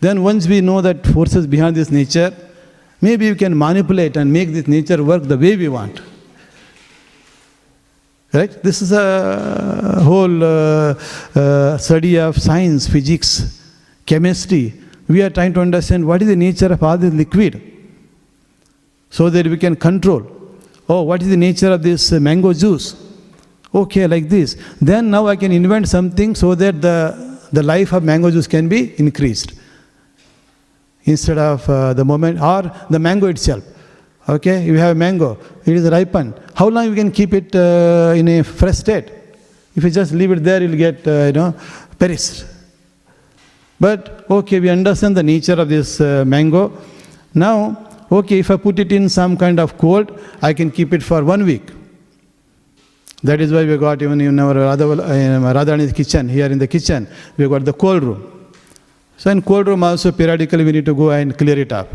[0.00, 2.34] Then once we know that forces behind this nature,
[3.06, 6.00] maybe we can manipulate and make this nature work the way we want.
[8.36, 8.52] Right?
[8.66, 10.94] This is a whole uh,
[11.40, 13.28] uh, study of science, physics,
[14.06, 14.64] chemistry.
[15.06, 17.60] We are trying to understand what is the nature of all this liquid
[19.10, 20.22] so that we can control.
[20.88, 22.88] Oh, what is the nature of this mango juice?
[23.82, 24.56] Okay, like this.
[24.80, 26.98] Then now I can invent something so that the,
[27.52, 29.52] the life of mango juice can be increased
[31.04, 33.62] instead of uh, the moment or the mango itself.
[34.28, 36.34] Okay, you have a mango, it is ripened.
[36.54, 39.10] How long you can keep it uh, in a fresh state?
[39.76, 41.54] If you just leave it there, you'll get, uh, you know,
[41.98, 42.46] perished.
[43.78, 46.72] But okay, we understand the nature of this uh, mango.
[47.34, 51.02] Now, okay, if I put it in some kind of cold, I can keep it
[51.02, 51.70] for one week.
[53.22, 54.96] That is why we got even in our Radha, uh,
[55.52, 58.33] Radharani's kitchen, here in the kitchen, we got the cold room.
[59.16, 61.88] So in cold room also periodically we need to go and clear it up.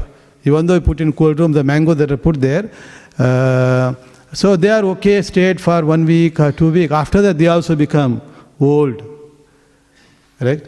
[0.44, 2.72] Even though we put in cold room, the mango that are put there,
[3.18, 3.94] uh,
[4.32, 6.92] so they are okay, stayed for one week or two week.
[6.92, 8.22] After that, they also become
[8.60, 9.04] old.
[10.40, 10.66] Right?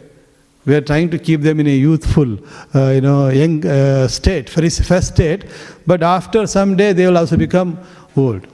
[0.64, 2.38] We are trying to keep them in a youthful,
[2.74, 5.44] uh, you know, young uh, state, first state.
[5.86, 7.78] But after some day, they will also become
[8.16, 8.46] old.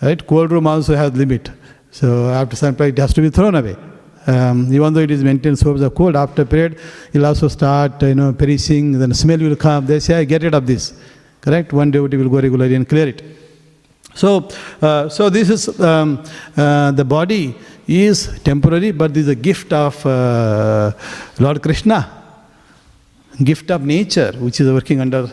[0.00, 0.24] Right?
[0.26, 1.50] Cold room also has limit.
[1.90, 3.76] So after some time, it has to be thrown away.
[4.26, 6.80] Um, even though it is maintained source of cold, after period,
[7.12, 9.86] you'll also start, you know, perishing, then smell will come.
[9.86, 10.94] They say, I get rid of this.
[11.40, 11.72] Correct?
[11.72, 13.22] One devotee will go regularly and clear it.
[14.14, 14.48] So,
[14.82, 16.24] uh, so this is um,
[16.56, 17.54] uh, the body
[17.86, 20.92] is temporary, but this is a gift of uh,
[21.38, 22.10] Lord Krishna,
[23.44, 25.30] gift of nature, which is working under,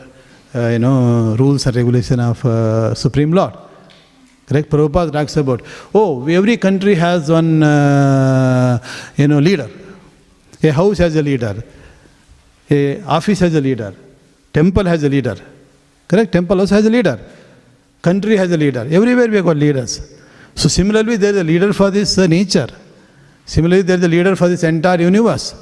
[0.53, 3.53] uh, you know, rules and regulation of uh, Supreme Lord.
[4.45, 4.69] Correct?
[4.69, 5.61] Prabhupada talks about,
[5.93, 8.77] oh, every country has one, uh,
[9.15, 9.69] you know, leader.
[10.61, 11.63] A house has a leader.
[12.69, 13.93] A office has a leader.
[14.53, 15.35] Temple has a leader.
[16.07, 16.31] Correct?
[16.31, 17.19] Temple also has a leader.
[18.01, 18.81] Country has a leader.
[18.89, 20.01] Everywhere we have got leaders.
[20.55, 22.67] So similarly, there is a leader for this uh, nature.
[23.45, 25.55] Similarly, there is a leader for this entire universe.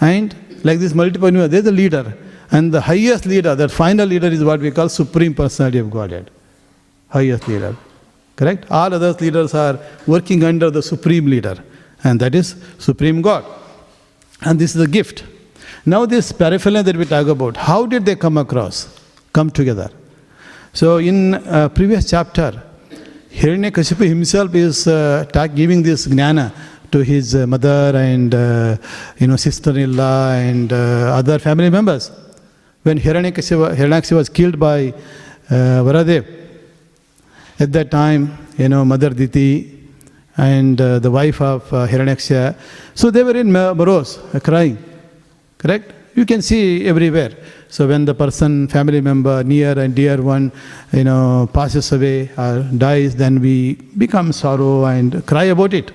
[0.00, 0.34] And
[0.64, 2.16] like this multiple universe, there is a leader.
[2.50, 6.30] And the highest leader, that final leader is what we call Supreme Personality of Godhead.
[7.08, 7.76] Highest leader.
[8.42, 8.64] Correct?
[8.72, 11.56] All other leaders are working under the Supreme Leader.
[12.02, 13.44] And that is Supreme God.
[14.40, 15.22] And this is a gift.
[15.86, 18.76] Now this paraphernalia that we talk about, how did they come across?
[19.32, 19.90] Come together.
[20.72, 22.60] So in uh, previous chapter,
[23.30, 25.24] Hiranyakashipu himself is uh,
[25.54, 26.52] giving this gnana
[26.90, 28.76] to his uh, mother and uh,
[29.18, 32.10] you know sister-in-law and uh, other family members.
[32.82, 36.41] when Hiranyakashipu Hiranyakashipu was killed by uh, Varahadev,
[37.62, 38.22] at that time,
[38.58, 39.78] you know, Mother Diti
[40.36, 42.56] and uh, the wife of uh, Hiranyaksha,
[42.94, 44.76] so they were in Maros, uh, crying,
[45.58, 45.92] correct?
[46.16, 47.32] You can see everywhere.
[47.68, 50.50] So when the person, family member, near and dear one,
[50.92, 55.92] you know, passes away or dies, then we become sorrow and cry about it.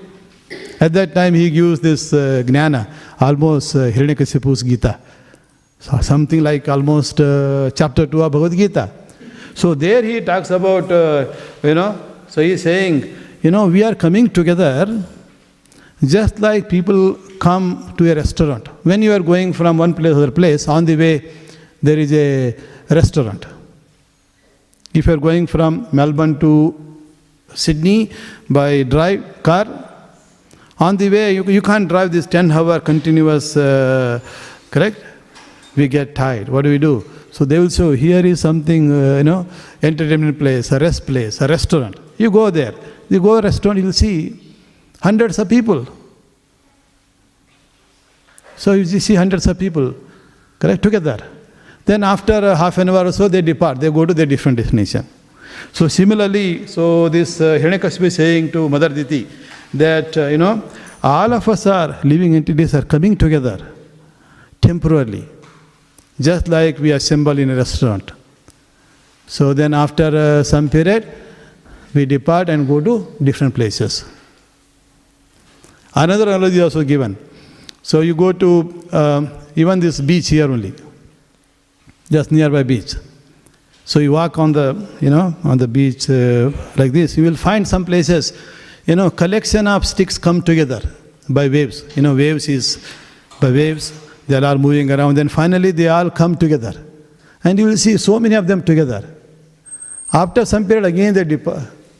[0.79, 2.87] At that time, he gives this uh, gnana,
[3.19, 4.99] almost uh, Hiranyakashipu's Gita.
[5.79, 8.89] So something like almost uh, chapter 2 of Bhagavad Gita.
[9.61, 11.33] So there he talks about, uh,
[11.63, 12.95] you know, so he's saying,
[13.41, 15.03] you know, we are coming together
[16.05, 18.67] just like people come to a restaurant.
[18.83, 21.31] When you are going from one place to other place, on the way
[21.81, 22.55] there is a
[22.91, 23.47] restaurant.
[24.93, 26.53] If you are going from Melbourne to
[27.55, 28.11] Sydney
[28.47, 29.65] by drive car,
[30.79, 34.19] on the way you, you can't drive this 10 hour continuous, uh,
[34.69, 35.03] correct?
[35.75, 36.47] We get tired.
[36.47, 37.16] What do we do?
[37.31, 39.47] So they will show here is something, uh, you know,
[39.83, 41.95] entertainment place, a rest place, a restaurant.
[42.17, 42.73] You go there.
[43.09, 44.39] You go restaurant, you'll see
[45.01, 45.87] hundreds of people.
[48.55, 49.93] So you see hundreds of people,
[50.57, 51.19] correct, together.
[51.85, 53.79] Then after uh, half an hour or so, they depart.
[53.79, 55.07] They go to their different destination.
[55.71, 59.27] So similarly, so this uh, Hiranyakashipu is saying to Mother Diti
[59.73, 60.63] that, uh, you know,
[61.03, 63.73] all of us are living entities are coming together
[64.59, 65.27] temporarily,
[66.19, 68.11] just like we assemble in a restaurant.
[69.27, 71.07] So then after uh, some period,
[71.93, 74.05] we depart and go to different places.
[75.93, 77.17] Another analogy also given.
[77.81, 80.73] So you go to um, even this beach here only,
[82.11, 82.95] just nearby beach.
[83.85, 87.17] So you walk on the, you know, on the beach uh, like this.
[87.17, 88.33] You will find some places,
[88.85, 90.81] you know, collection of sticks come together
[91.29, 91.83] by waves.
[91.95, 92.85] You know, waves is
[93.39, 94.06] by waves.
[94.27, 95.15] They are moving around.
[95.15, 96.73] Then finally they all come together,
[97.43, 99.03] and you will see so many of them together.
[100.13, 101.47] After some period, again they dip-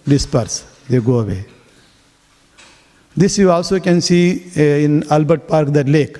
[0.05, 0.65] disperse.
[0.89, 1.45] They go away.
[3.15, 6.17] This you also can see uh, in Albert Park, that lake.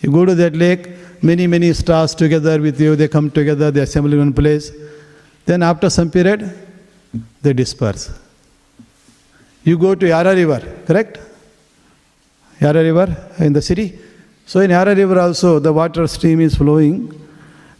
[0.00, 0.88] You go to that lake,
[1.22, 4.72] many, many stars together with you, they come together, they assemble in one place.
[5.46, 6.52] Then after some period,
[7.40, 8.10] they disperse.
[9.64, 11.20] You go to Yarra River, correct?
[12.60, 13.98] Yarra River in the city.
[14.46, 17.18] So in Yarra River also, the water stream is flowing,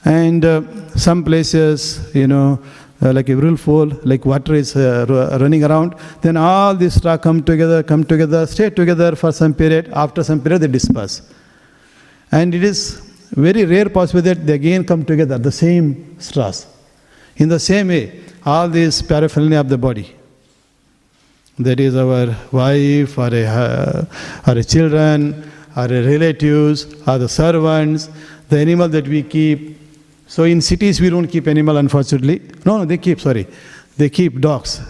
[0.04, 0.62] and uh,
[0.96, 2.62] some places, you know,
[3.02, 5.94] uh, like a river fall, like water is uh, ru- running around.
[6.20, 9.90] Then all these stars come together, come together, stay together for some period.
[9.92, 11.22] After some period, they disperse.
[12.30, 13.00] And it is
[13.32, 16.66] very rare possibility that they again come together, the same stars.
[17.36, 20.14] In the same way, all these paraphernalia of the body,
[21.58, 24.04] that is our wife or a, uh,
[24.46, 28.11] or a children a relatives the servants,
[28.49, 29.79] the animal that we keep.
[30.27, 32.41] So in cities we don't keep animal unfortunately.
[32.64, 33.47] No, no, they keep, sorry.
[33.97, 34.81] They keep dogs.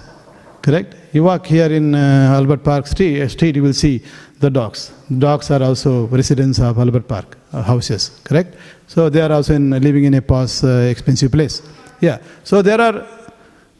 [0.61, 0.95] Correct?
[1.13, 4.03] You walk here in uh, Albert Park street, street, you will see
[4.39, 4.93] the dogs.
[5.19, 8.21] Dogs are also residents of Albert Park uh, houses.
[8.25, 8.57] Correct?
[8.87, 11.63] So they are also in, living in a posh, uh, expensive place.
[12.01, 12.19] Yeah.
[12.45, 13.07] So there are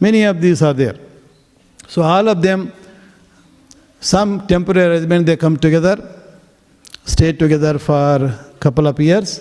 [0.01, 0.97] many of these are there.
[1.89, 2.73] So all of them,
[4.01, 5.97] some temporary arrangement, they come together,
[7.05, 9.41] stay together for couple of years,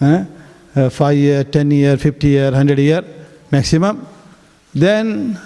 [0.00, 0.24] eh?
[0.76, 3.04] uh, five year, ten year, fifty year, hundred year
[3.50, 4.06] maximum.
[4.74, 5.38] Then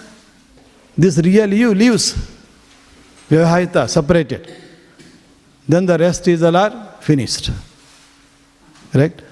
[0.96, 2.14] this real you leaves,
[3.30, 4.52] vyavahita, separated.
[5.68, 7.50] Then the rest is all are finished.
[8.92, 9.22] Correct?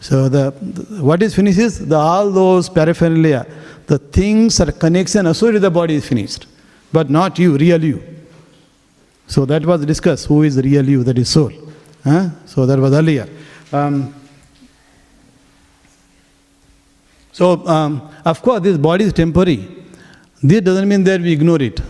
[0.00, 3.46] So the, the- what is finished is the, all those paraphernalia,
[3.86, 6.46] the things or connection associated with the body is finished,
[6.92, 8.02] but not you, real you.
[9.28, 10.26] So that was discussed.
[10.26, 11.04] Who is real you?
[11.04, 11.52] That is soul.
[12.02, 12.30] Huh?
[12.46, 13.28] So that was earlier.
[13.72, 14.14] Um,
[17.30, 19.68] so um, of course, this body is temporary.
[20.42, 21.80] This doesn't mean that we ignore it.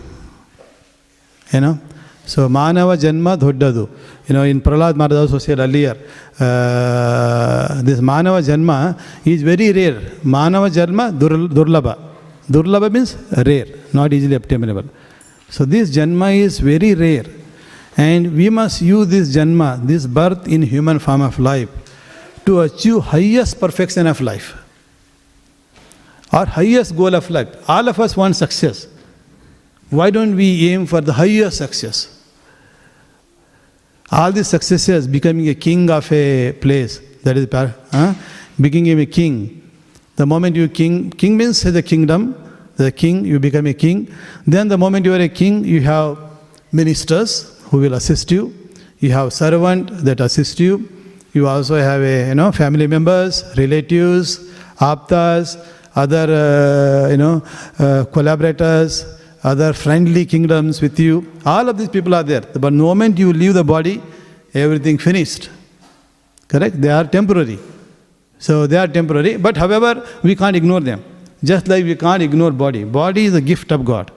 [1.53, 1.79] You know.
[2.25, 3.89] So Manava Janma Dhoddadu.
[4.27, 5.97] You know, in Prahlad Maharaj also said earlier,
[6.39, 9.99] uh, this Manava Janma is very rare.
[10.23, 11.97] Manava Janma dur- Durlaba
[12.49, 13.15] Durlabha means
[13.45, 14.83] rare, not easily obtainable.
[15.49, 17.25] So this Janma is very rare.
[17.97, 21.69] And we must use this Janma, this birth in human form of life,
[22.45, 24.55] to achieve highest perfection of life.
[26.31, 27.47] Our highest goal of life.
[27.67, 28.87] All of us want success.
[29.89, 32.15] Why don't we aim for the highest success?
[34.11, 38.13] All these successes, becoming a king of a place, that is, huh?
[38.59, 39.69] becoming a king.
[40.15, 42.35] The moment you king, king means the kingdom,
[42.83, 44.13] the king, you become a king.
[44.47, 46.17] Then the moment you are a king, you have
[46.71, 48.53] ministers who will assist you.
[48.99, 50.87] You have servant that assist you.
[51.33, 54.39] You also have a, you know, family members, relatives,
[54.79, 55.57] aptas,
[55.95, 57.43] other, uh, you know,
[57.77, 59.05] uh, collaborators,
[59.43, 61.31] other friendly kingdoms with you.
[61.45, 62.41] All of these people are there.
[62.41, 64.01] But the moment you leave the body,
[64.53, 65.49] everything finished.
[66.47, 66.81] Correct?
[66.81, 67.59] They are temporary.
[68.39, 69.37] So they are temporary.
[69.37, 71.03] But however, we can't ignore them.
[71.43, 72.83] Just like we can't ignore body.
[72.83, 74.11] Body is a gift of God.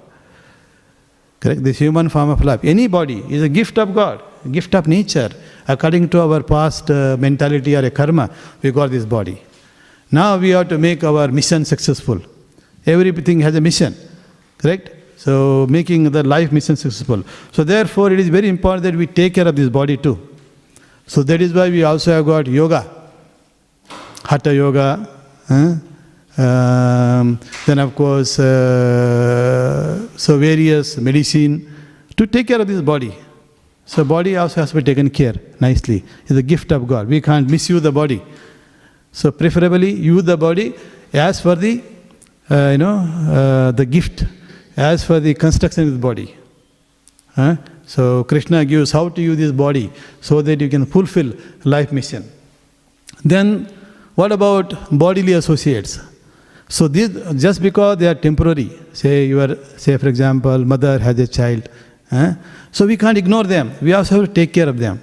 [1.40, 1.62] Correct?
[1.62, 2.60] This human form of life.
[2.64, 5.30] Any body is a gift of God, gift of nature.
[5.66, 8.30] According to our past uh, mentality or a karma,
[8.62, 9.42] we got this body.
[10.10, 12.20] Now we have to make our mission successful.
[12.86, 13.94] Everything has a mission.
[14.58, 14.90] Correct?
[15.16, 17.24] So making the life mission successful.
[17.52, 20.18] So therefore it is very important that we take care of this body too.
[21.06, 22.88] So that is why we also have got yoga.
[24.24, 25.08] Hatha yoga.
[25.48, 25.74] huh?
[26.38, 31.70] Um, then of course, uh, so various medicine
[32.16, 33.14] to take care of this body.
[33.84, 36.04] So body also has to be taken care nicely.
[36.22, 37.08] It's a gift of God.
[37.08, 38.22] We can't misuse the body.
[39.12, 40.74] So preferably use the body
[41.12, 41.82] as for the,
[42.50, 44.24] uh, you know, uh, the gift,
[44.76, 46.34] as for the construction of the body.
[47.86, 51.32] So Krishna gives how to use this body so that you can fulfill
[51.64, 52.30] life mission.
[53.24, 53.68] Then
[54.14, 55.98] what about bodily associates?
[56.76, 57.10] So these
[57.44, 61.68] just because they are temporary, say your say for example mother has a child,
[62.10, 62.32] huh?
[62.70, 63.72] so we can't ignore them.
[63.82, 65.02] We also have to take care of them.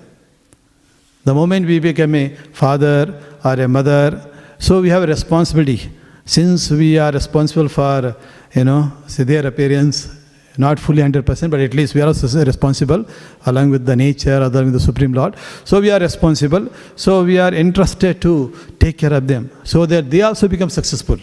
[1.26, 2.30] The moment we become a
[2.61, 4.20] father or a mother,
[4.57, 5.91] so we have a responsibility.
[6.26, 8.15] Since we are responsible for,
[8.55, 10.09] you know, say their appearance,
[10.57, 13.05] not fully 100%, but at least we are also responsible
[13.45, 15.36] along with the nature, along with the Supreme Lord.
[15.65, 16.67] So we are responsible.
[16.95, 21.20] So we are entrusted to take care of them so that they also become successful.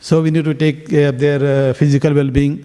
[0.00, 2.64] So we need to take care of their uh, physical well-being,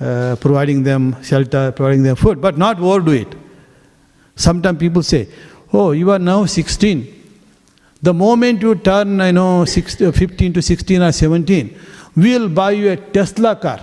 [0.00, 3.34] uh, providing them shelter, providing them food, but not overdo it.
[4.34, 5.28] Sometimes people say,
[5.72, 7.06] "Oh, you are now 16.
[8.02, 11.76] The moment you turn, you know, 16, 15 to 16 or 17,
[12.16, 13.78] we will buy you a Tesla car."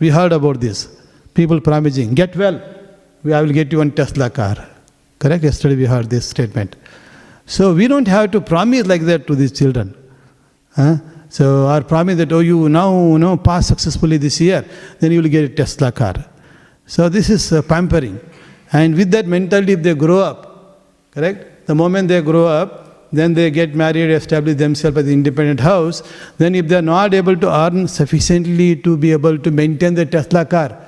[0.00, 0.88] We heard about this.
[1.34, 2.60] People promising, "Get well,
[3.24, 4.56] I will get you one Tesla car."
[5.18, 5.42] Correct?
[5.42, 6.76] Yesterday we heard this statement.
[7.46, 9.94] So we don't have to promise like that to these children.
[10.76, 10.96] Huh?
[11.36, 14.64] So our promise that, oh, you now you know, pass successfully this year,
[15.00, 16.14] then you will get a Tesla car.
[16.86, 18.20] So this is uh, pampering.
[18.72, 20.78] And with that mentality, if they grow up,
[21.10, 21.66] correct?
[21.66, 26.04] The moment they grow up, then they get married, establish themselves as independent house.
[26.38, 30.06] Then if they are not able to earn sufficiently to be able to maintain the
[30.06, 30.86] Tesla car,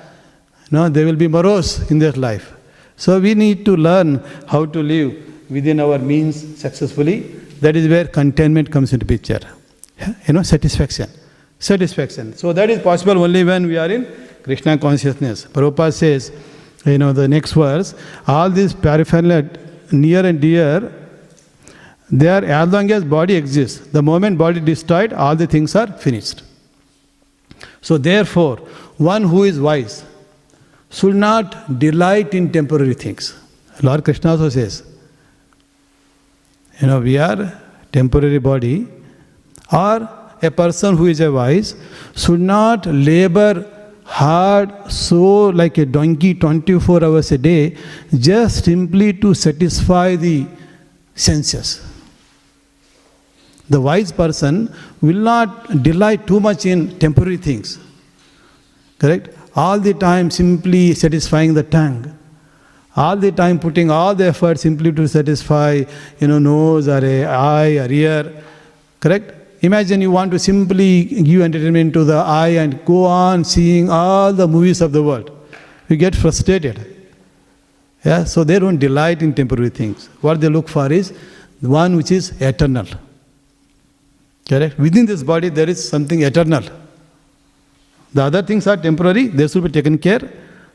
[0.71, 2.53] no, they will be morose in their life.
[2.95, 5.11] So we need to learn how to live
[5.49, 7.19] within our means successfully.
[7.59, 9.41] That is where contentment comes into picture
[10.27, 11.09] you know, satisfaction.
[11.59, 12.35] Satisfaction.
[12.35, 14.05] So that is possible only when we are in
[14.43, 15.45] Krishna consciousness.
[15.45, 16.31] Prabhupada says,
[16.85, 17.95] you know, the next verse,
[18.27, 19.49] all these paraphernalia
[19.91, 20.91] near and dear,
[22.09, 23.87] they are as long as body exists.
[23.87, 26.43] The moment body destroyed, all the things are finished.
[27.81, 28.57] So therefore,
[28.97, 30.05] one who is wise
[30.89, 33.37] should not delight in temporary things.
[33.81, 34.83] Lord Krishna also says,
[36.79, 38.87] you know, we are temporary body,
[39.71, 40.09] or
[40.41, 41.75] a person who is a wise
[42.15, 43.65] should not labor
[44.03, 47.75] hard so like a donkey 24 hours a day
[48.17, 50.47] just simply to satisfy the
[51.15, 51.85] senses.
[53.69, 57.79] The wise person will not delight too much in temporary things.
[58.97, 59.29] Correct?
[59.55, 62.17] All the time simply satisfying the tongue.
[62.95, 65.83] All the time putting all the effort simply to satisfy
[66.19, 68.43] you know nose or a eye or ear.
[68.99, 73.89] Correct Imagine you want to simply give entertainment to the eye and go on seeing
[73.89, 75.31] all the movies of the world.
[75.89, 76.95] You get frustrated.
[78.03, 78.23] Yeah?
[78.23, 80.07] So they don't delight in temporary things.
[80.21, 81.13] What they look for is
[81.61, 82.85] the one which is eternal.
[84.47, 84.77] Correct?
[84.77, 86.63] Within this body there is something eternal.
[88.13, 90.21] The other things are temporary, they should be taken care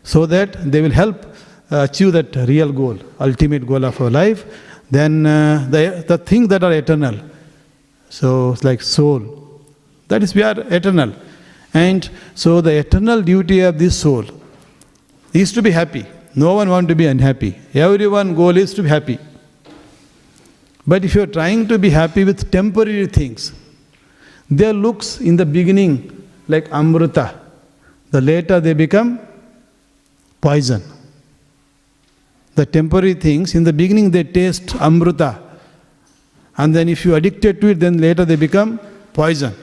[0.03, 1.25] so that they will help
[1.71, 4.45] achieve that real goal, ultimate goal of our life.
[4.91, 7.19] Then uh, the, the things that are eternal,
[8.13, 9.21] so it's like soul.
[10.09, 11.15] That is, we are eternal.
[11.73, 14.27] And so the eternal duty of this soul
[15.33, 16.05] is to be happy.
[16.35, 17.59] No one wants to be unhappy.
[17.73, 19.19] Everyone goal is to be happy.
[20.87, 23.55] But if you are trying to be happy with temporary things,
[24.51, 27.41] their looks in the beginning like amrita.
[28.11, 29.21] The later they become
[30.43, 30.83] poison.
[32.57, 35.52] The temporary things, in the beginning they taste amrita.
[36.57, 38.79] And then if you addicted to it, then later they become
[39.13, 39.55] poison.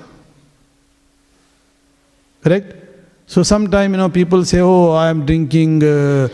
[2.44, 2.76] Correct?
[3.28, 6.30] So sometime, you know, people say, oh, I am drinking uh,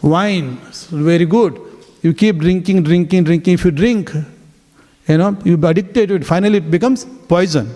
[0.00, 1.60] wine, it's very good.
[2.02, 3.54] You keep drinking, drinking, drinking.
[3.54, 4.10] If you drink,
[5.06, 6.24] you know, you addicted to it.
[6.24, 7.74] Finally, it becomes poison.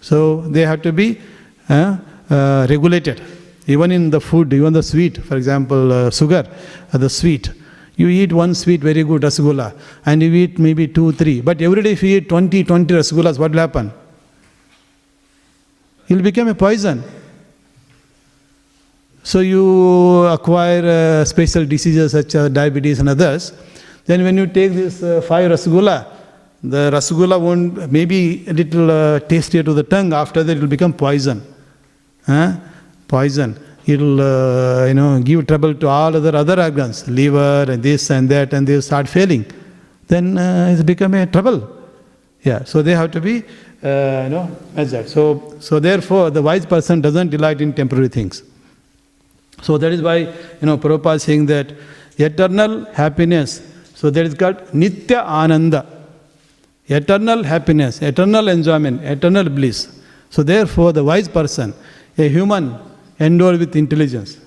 [0.00, 1.20] So they have to be
[1.68, 1.98] uh,
[2.28, 3.22] uh, regulated.
[3.68, 6.48] Even in the food, even the sweet, for example, uh, sugar,
[6.92, 7.50] uh, the sweet.
[7.98, 9.76] You eat one sweet, very good rasgulla,
[10.06, 11.40] and you eat maybe two, three.
[11.40, 13.92] But every day, if you eat 20, 20 rasgullas, what will happen?
[16.08, 17.02] It will become a poison.
[19.24, 23.52] So you acquire uh, special diseases such as diabetes and others.
[24.06, 26.06] Then when you take this uh, five rasgulla,
[26.62, 30.12] the rasgulla won't maybe a little uh, tastier to the tongue.
[30.12, 31.42] After that, it will become poison.
[32.24, 32.54] Huh?
[33.08, 33.58] Poison.
[33.92, 38.10] It will uh, you know give trouble to all other other organs, liver and this
[38.16, 39.44] and that, and they start failing.
[40.12, 41.58] Then uh, it's become a trouble.
[42.48, 42.64] Yeah.
[42.64, 43.34] So they have to be
[43.82, 44.44] uh, you know
[44.76, 45.08] measured.
[45.08, 45.22] So
[45.68, 48.42] so therefore, the wise person doesn't delight in temporary things.
[49.62, 51.72] So that is why, you know, Prabhupada is saying that
[52.16, 53.60] eternal happiness,
[53.94, 55.86] so that is called Nitya Ananda.
[56.86, 59.88] Eternal happiness, eternal enjoyment, eternal bliss.
[60.30, 61.74] So therefore, the wise person,
[62.16, 62.78] a human
[63.18, 64.38] endowed with intelligence.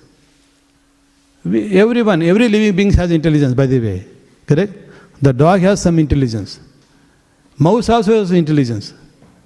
[1.44, 4.06] We, everyone, every living being has intelligence, by the way.
[4.46, 4.72] Correct?
[5.20, 6.60] The dog has some intelligence.
[7.58, 8.94] Mouse also has intelligence.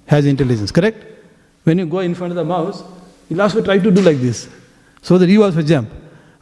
[0.05, 1.03] Has intelligence, correct?
[1.63, 2.83] When you go in front of the mouse,
[3.29, 4.47] you'll also try to do like this
[5.01, 5.89] so that you also jump.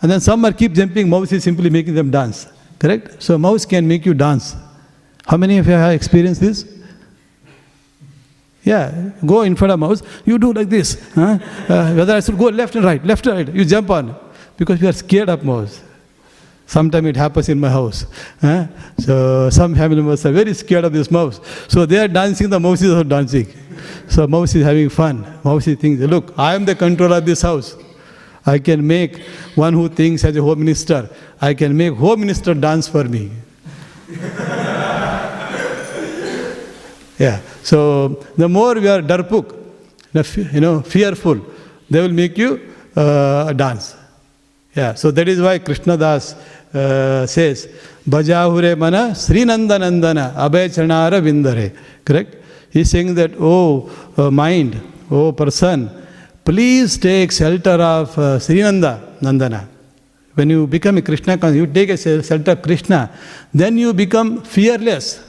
[0.01, 2.47] And then some are keep jumping, mouse is simply making them dance.
[2.77, 3.23] Correct?
[3.23, 4.55] So mouse can make you dance.
[5.25, 6.74] How many of you have experienced this?
[8.66, 10.99] Yeah, go in front of mouse, you do like this.
[11.13, 11.38] Huh?
[11.70, 14.16] Uh, whether I should go left and right, left and right, you jump on.
[14.57, 15.82] Because you are scared of mouse.
[16.66, 18.07] Sometimes it happens in my house.
[18.41, 18.66] Huh?
[18.97, 21.39] So some family members are very scared of this mouse.
[21.68, 23.47] So they are dancing, the mouse is also dancing.
[24.07, 25.39] So mouse is having fun.
[25.43, 27.76] Mouse is thinking, look, I am the controller of this house.
[28.47, 29.20] I can make
[29.53, 31.07] one who thinks as a home minister,
[31.39, 33.32] I can make home minister dance for me.
[37.20, 37.41] yeah.
[37.66, 39.47] So the more we are darpuk,
[40.53, 41.41] you know, fearful,
[41.89, 42.61] they will make you
[42.95, 43.95] uh, dance.
[44.76, 44.93] Yeah.
[44.93, 46.34] So that is why Krishna Das
[46.76, 47.68] uh, says,
[48.07, 51.76] Bajahure mana Srinandanandana Abhay Chanara Vindare.
[52.05, 52.36] Correct?
[52.70, 55.89] He's saying that, oh uh, mind, oh person,
[56.43, 59.68] please take shelter of uh, Srinanda Nandana.
[60.36, 63.09] When you become a Krishna, you take a shelter of Krishna,
[63.51, 65.24] then you become fearless.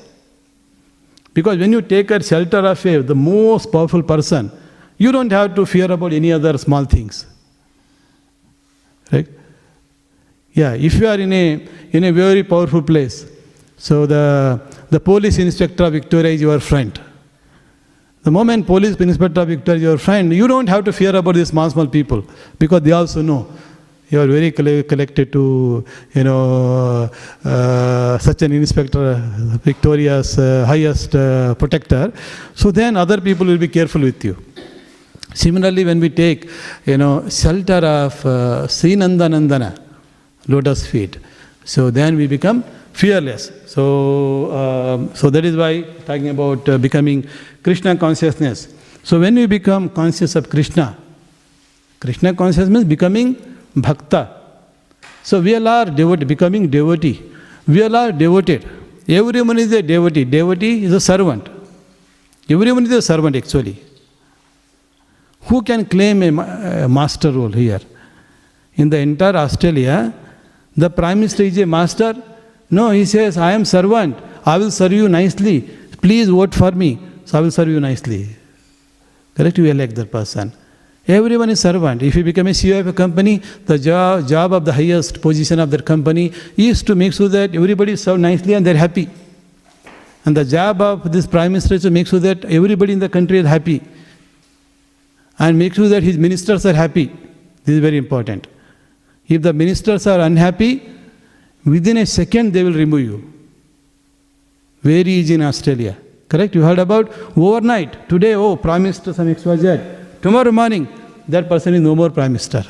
[1.37, 4.51] Because when you take a shelter of a, the most powerful person,
[4.97, 7.27] you don't have to fear about any other small things.
[9.13, 9.29] Right?
[10.55, 13.27] Yeah, if you are in a, in a very powerful place,
[13.77, 16.99] so the, the police inspector of Victoria is your friend.
[18.23, 21.35] The moment police inspector of Victoria is your friend, you don't have to fear about
[21.35, 22.25] these small, small people
[22.59, 23.47] because they also know
[24.09, 25.85] you are very connected to,
[26.15, 27.11] you know,
[27.45, 29.15] uh, such an inspector,
[29.65, 32.13] Victoria's uh, highest uh, protector.
[32.55, 34.37] So then other people will be careful with you.
[35.35, 36.49] Similarly, when we take,
[36.87, 39.79] you know, shelter of uh, Srinandanandana,
[40.49, 41.19] lotus feet,
[41.65, 43.51] so then we become fearless.
[43.67, 47.29] So, um, so that is why talking about uh, becoming
[47.63, 48.73] Krishna consciousness.
[49.03, 50.97] So when we become conscious of Krishna,
[52.01, 54.29] Krishna consciousness means becoming bhakta.
[55.23, 57.23] So we all are becoming devotee.
[57.67, 58.67] We all are devoted.
[59.09, 60.25] Everyone is a devotee.
[60.25, 61.49] Devotee is a servant.
[62.49, 63.83] Everyone is a servant actually.
[65.43, 67.81] Who can claim a, a master role here?
[68.75, 70.13] In the entire Australia,
[70.77, 72.15] the Prime Minister is a master.
[72.71, 74.17] No, he says, I am servant.
[74.45, 75.63] I will serve you nicely.
[76.03, 76.99] Please vote for me.
[77.25, 78.29] So I will serve you nicely.
[79.35, 79.59] Correct?
[79.59, 80.53] You elect that person.
[81.09, 82.03] Everyone is servant.
[82.03, 85.61] If you become a CEO of a company, the job, job of the highest position
[85.61, 89.09] of that company is to make sure that everybody is served nicely and they're happy.
[90.25, 93.09] And the job of this prime minister is to make sure that everybody in the
[93.09, 93.83] country is happy.
[95.39, 97.07] And make sure that his ministers are happy.
[97.65, 98.49] This is very important.
[99.29, 100.91] If the ministers are unhappy,
[101.65, 103.33] within a second they will remove you.
[104.83, 105.97] Very easy in Australia.
[106.29, 106.53] Correct?
[106.57, 108.09] You heard about overnight.
[108.09, 110.06] Today, oh, Prime Minister some XYZ.
[110.27, 110.89] Tomorrow morning,
[111.29, 112.65] that person is no more Prime Minister.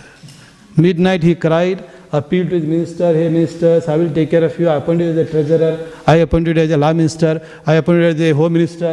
[0.76, 4.68] Midnight he cried, appealed to his minister, hey ministers, I will take care of you.
[4.68, 8.18] I appointed you as a treasurer, I appointed you as a law minister, I appointed
[8.18, 8.92] you as a home minister.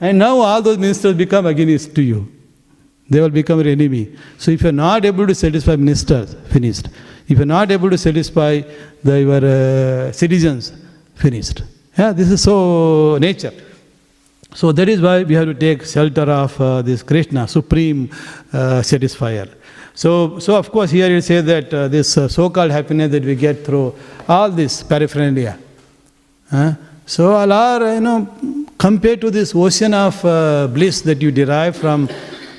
[0.00, 2.30] And now all those ministers become against to you.
[3.10, 4.16] They will become your enemy.
[4.38, 6.86] So if you are not able to satisfy ministers, finished.
[7.26, 8.62] If you are not able to satisfy
[9.02, 10.72] the, your uh, citizens,
[11.16, 11.64] finished.
[11.98, 13.52] Yeah, this is so nature.
[14.54, 18.08] So that is why we have to take shelter of uh, this Krishna, supreme
[18.52, 19.48] uh, satisfier.
[19.94, 23.34] So, so of course, here it says that uh, this uh, so-called happiness that we
[23.34, 23.94] get through
[24.28, 25.58] all this paraphernalia.
[26.50, 26.74] Huh?
[27.04, 28.28] So all are, you know,
[28.78, 32.08] compared to this ocean of uh, bliss that you derive from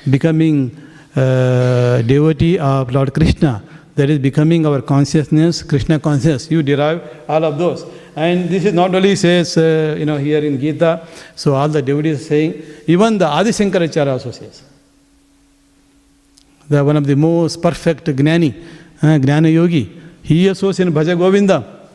[0.08, 0.70] becoming
[1.16, 3.62] uh, devotee of Lord Krishna,
[3.94, 6.50] that is becoming our consciousness, Krishna consciousness.
[6.50, 7.86] You derive all of those.
[8.16, 11.82] And this is not only says, uh, you know, here in Gita, so all the
[11.82, 14.62] devotees are saying, even the Adi Shankaracharya also says.
[16.66, 18.54] The one of the most perfect Gnani,
[19.02, 21.88] uh, Gnana Yogi, he also says in Bhaja Govinda,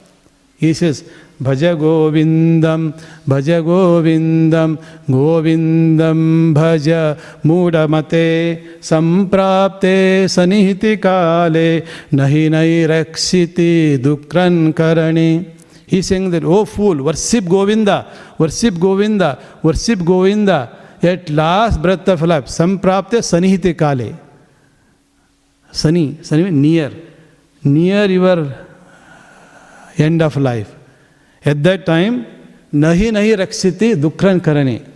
[0.58, 1.04] he says,
[1.42, 2.94] Bhaja Govindam,
[3.28, 15.61] Bhaja Govindam, Govindam Bhaja Mudamate, Samprapte Sanihiti Kale, Nahi Nahi Rakshiti Dukran Karani.
[15.92, 17.98] He's saying that, oh fool, worship Govinda,
[18.38, 20.78] worship Govinda, worship Govinda.
[21.04, 24.16] At last breath of life, Samprapte Sanihiti Kale.
[25.70, 26.94] Sani, Sani near,
[27.66, 28.56] near your
[29.98, 30.74] end of life.
[31.44, 32.26] At that time,
[32.74, 34.90] nahi nahi rakshiti dukran karane.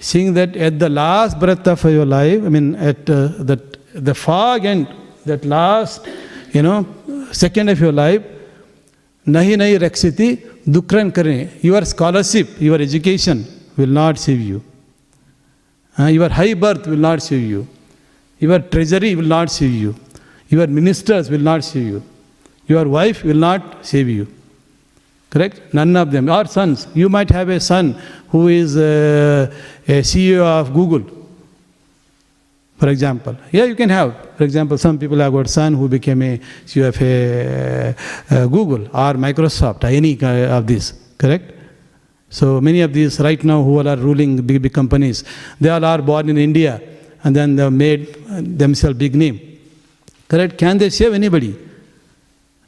[0.00, 4.14] Seeing that at the last breath of your life, I mean, at uh, that the
[4.14, 4.88] far end,
[5.24, 6.04] that last,
[6.50, 6.84] you know,
[7.30, 8.24] second of your life,
[9.26, 10.36] नहीं नहीं, रक्षिति
[10.68, 13.44] दुखरण करें। Your scholarship your education
[13.78, 14.60] will not save you
[15.98, 17.64] your high birth will not save you
[18.40, 19.94] your treasury will not save you
[20.50, 22.00] your ministers will not save you
[22.70, 24.24] your wife will not save you
[25.32, 27.94] correct none of them are sons you might have a son
[28.34, 30.02] who is a
[30.36, 31.04] CEO of Google
[32.78, 33.36] for example.
[33.50, 34.36] Yeah, you can have.
[34.36, 39.14] For example, some people have got son who became a CEO of uh, Google or
[39.14, 40.92] Microsoft, any of these.
[41.16, 41.52] Correct?
[42.28, 45.24] So many of these right now who are ruling big, big companies,
[45.60, 46.82] they all are born in India
[47.24, 48.14] and then they made
[48.58, 49.40] themselves big name.
[50.28, 50.58] Correct?
[50.58, 51.56] Can they save anybody?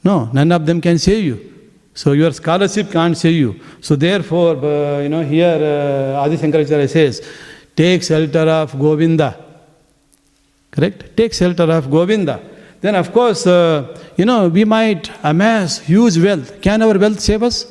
[0.02, 1.54] No, none of them can save you.
[1.92, 3.60] So your scholarship can't save you.
[3.80, 7.28] So therefore, uh, you know, here uh, Adi Shankaracharya says,
[7.74, 9.47] take shelter of Govinda.
[10.70, 11.16] Correct?
[11.16, 12.40] Take shelter of Govinda.
[12.80, 16.60] Then of course, uh, you know, we might amass huge wealth.
[16.60, 17.66] Can our wealth save us?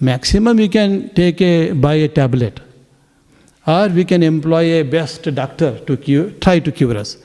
[0.00, 2.60] Maximum we can take a, buy a tablet.
[3.66, 7.16] Or we can employ a best doctor to cure, try to cure us.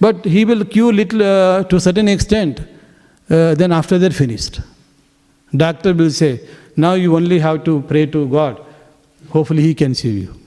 [0.00, 2.60] But he will cure little uh, to a certain extent.
[3.30, 4.60] Uh, then after that finished.
[5.56, 6.40] Doctor will say,
[6.76, 8.62] now you only have to pray to God.
[9.30, 10.41] Hopefully he can save you.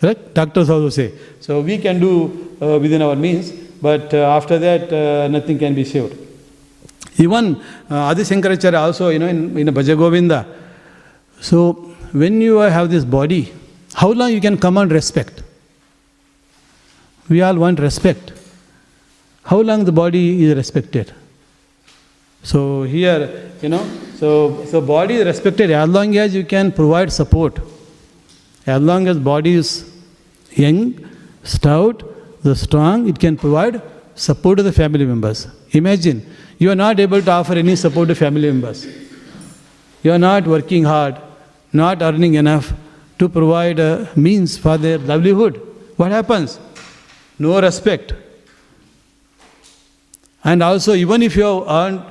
[0.00, 0.34] Right?
[0.34, 1.12] Doctors also say.
[1.40, 5.74] So we can do uh, within our means, but uh, after that uh, nothing can
[5.74, 6.16] be saved.
[7.16, 7.56] Even
[7.90, 10.46] uh, Adi Shankaracharya also, you know, in, in a Bhaja Govinda.
[11.40, 11.72] So
[12.12, 13.52] when you have this body,
[13.94, 15.42] how long you can command respect?
[17.28, 18.32] We all want respect.
[19.42, 21.12] How long the body is respected?
[22.42, 23.84] So here, you know,
[24.16, 27.58] so, so body is respected as long as you can provide support.
[28.74, 29.70] As long as body is
[30.52, 30.80] young,
[31.42, 32.02] stout,
[32.42, 33.80] the strong, it can provide
[34.14, 35.46] support to the family members.
[35.72, 36.18] Imagine,
[36.58, 38.86] you are not able to offer any support to family members.
[40.02, 41.16] You are not working hard,
[41.72, 42.72] not earning enough
[43.18, 45.60] to provide a means for their livelihood.
[45.96, 46.60] What happens?
[47.38, 48.12] No respect.
[50.44, 52.02] And also, even if you have earned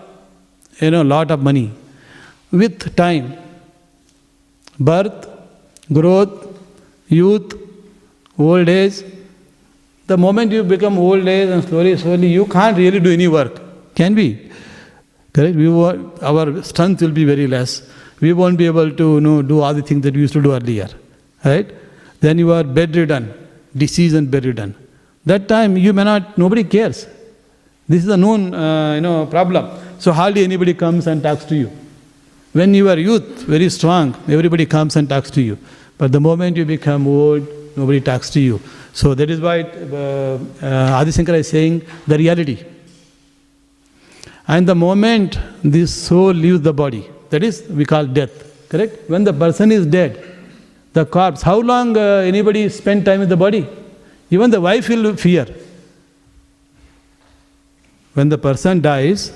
[0.82, 1.72] you know, a lot of money.
[2.52, 3.38] With time,
[4.80, 5.28] birth,
[5.92, 6.47] growth,
[7.08, 7.54] youth,
[8.38, 9.04] old age,
[10.08, 13.62] the moment you become old age and slowly, slowly, you can't really do any work.
[13.96, 14.52] Can we?
[15.34, 15.56] Correct?
[15.56, 17.82] We our strength will be very less.
[18.22, 20.42] We won't be able to you know, do all the things that we used to
[20.42, 20.90] do earlier.
[21.44, 21.70] Right?
[22.20, 23.34] Then you are bedridden,
[23.76, 24.76] disease and bedridden.
[25.26, 27.06] That time you may not, nobody cares.
[27.88, 29.70] This is a known uh, you know, problem.
[30.00, 31.72] So hardly anybody comes and talks to you.
[32.54, 35.58] When you are youth, very strong, everybody comes and talks to you.
[35.98, 38.60] But the moment you become old, nobody talks to you.
[38.94, 42.64] So that is why uh, uh, Adi Shankara is saying the reality.
[44.48, 49.10] And the moment this soul leaves the body, that is, we call death, correct?
[49.10, 50.24] When the person is dead,
[50.94, 53.68] the corpse, how long uh, anybody spend time with the body?
[54.30, 55.46] Even the wife will fear.
[58.14, 59.32] When the person dies,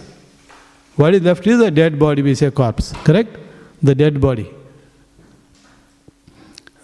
[0.96, 3.38] what is left is a dead body, we say corpse, correct?
[3.82, 4.50] The dead body.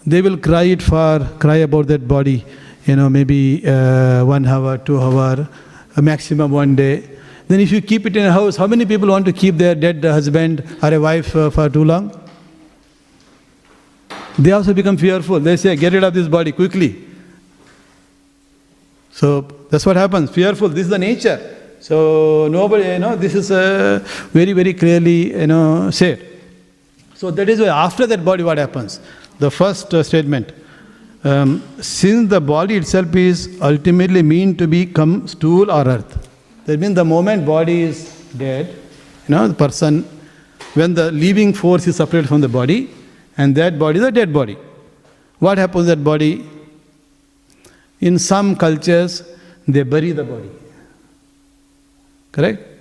[0.07, 2.45] They will cry it for, cry about that body,
[2.85, 5.49] you know, maybe uh, one hour, two hour,
[5.97, 7.03] a maximum one day.
[7.49, 9.75] Then if you keep it in a house, how many people want to keep their
[9.75, 12.17] dead husband or a wife uh, for too long?
[14.39, 15.41] They also become fearful.
[15.41, 17.03] They say, get rid of this body quickly.
[19.11, 20.31] So that's what happens.
[20.31, 20.69] Fearful.
[20.69, 21.55] This is the nature.
[21.81, 23.99] So nobody, you know, this is uh,
[24.31, 26.25] very, very clearly, you know, said.
[27.15, 29.01] So that is why after that body, what happens?
[29.39, 30.51] The first uh, statement.
[31.23, 36.27] Um, since the body itself is ultimately mean to become stool or earth.
[36.65, 40.03] That means the moment body is dead, you know, the person,
[40.73, 42.89] when the living force is separated from the body,
[43.37, 44.57] and that body is a dead body.
[45.39, 46.47] What happens to that body?
[47.99, 49.23] In some cultures,
[49.67, 50.49] they bury the body.
[52.31, 52.76] Correct?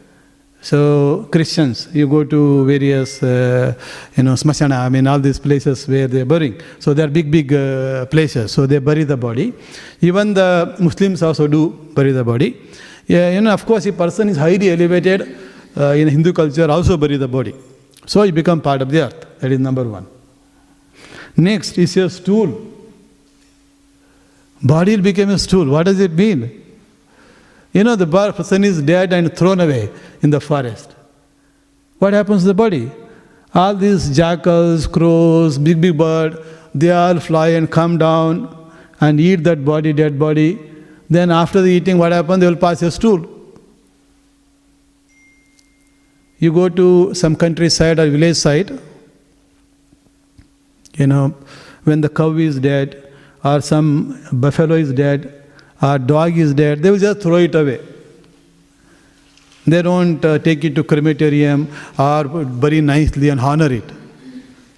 [0.66, 3.72] So Christians, you go to various, uh,
[4.16, 6.60] you know, smashana, I mean, all these places where they're burying.
[6.80, 8.50] So they are big, big uh, places.
[8.50, 9.54] So they bury the body.
[10.00, 12.60] Even the Muslims also do bury the body.
[13.06, 15.38] Yeah, you know, of course, if person is highly elevated
[15.76, 17.54] uh, in Hindu culture, also bury the body.
[18.04, 19.38] So he become part of the earth.
[19.38, 20.08] That is number one.
[21.36, 22.72] Next is your stool.
[24.60, 25.68] Body became a stool.
[25.68, 26.65] What does it mean?
[27.76, 29.90] You know, the person is dead and thrown away
[30.22, 30.94] in the forest.
[31.98, 32.90] What happens to the body?
[33.54, 36.42] All these jackals, crows, big, big bird,
[36.74, 38.72] they all fly and come down
[39.02, 40.58] and eat that body, dead body.
[41.10, 42.40] Then after the eating, what happens?
[42.40, 43.28] They will pass a stool.
[46.38, 48.70] You go to some countryside or village side,
[50.94, 51.34] you know,
[51.84, 53.12] when the cow is dead
[53.44, 55.42] or some buffalo is dead
[55.82, 57.80] or dog is dead, they will just throw it away.
[59.66, 61.68] They don't uh, take it to crematorium
[61.98, 63.84] or bury nicely and honor it.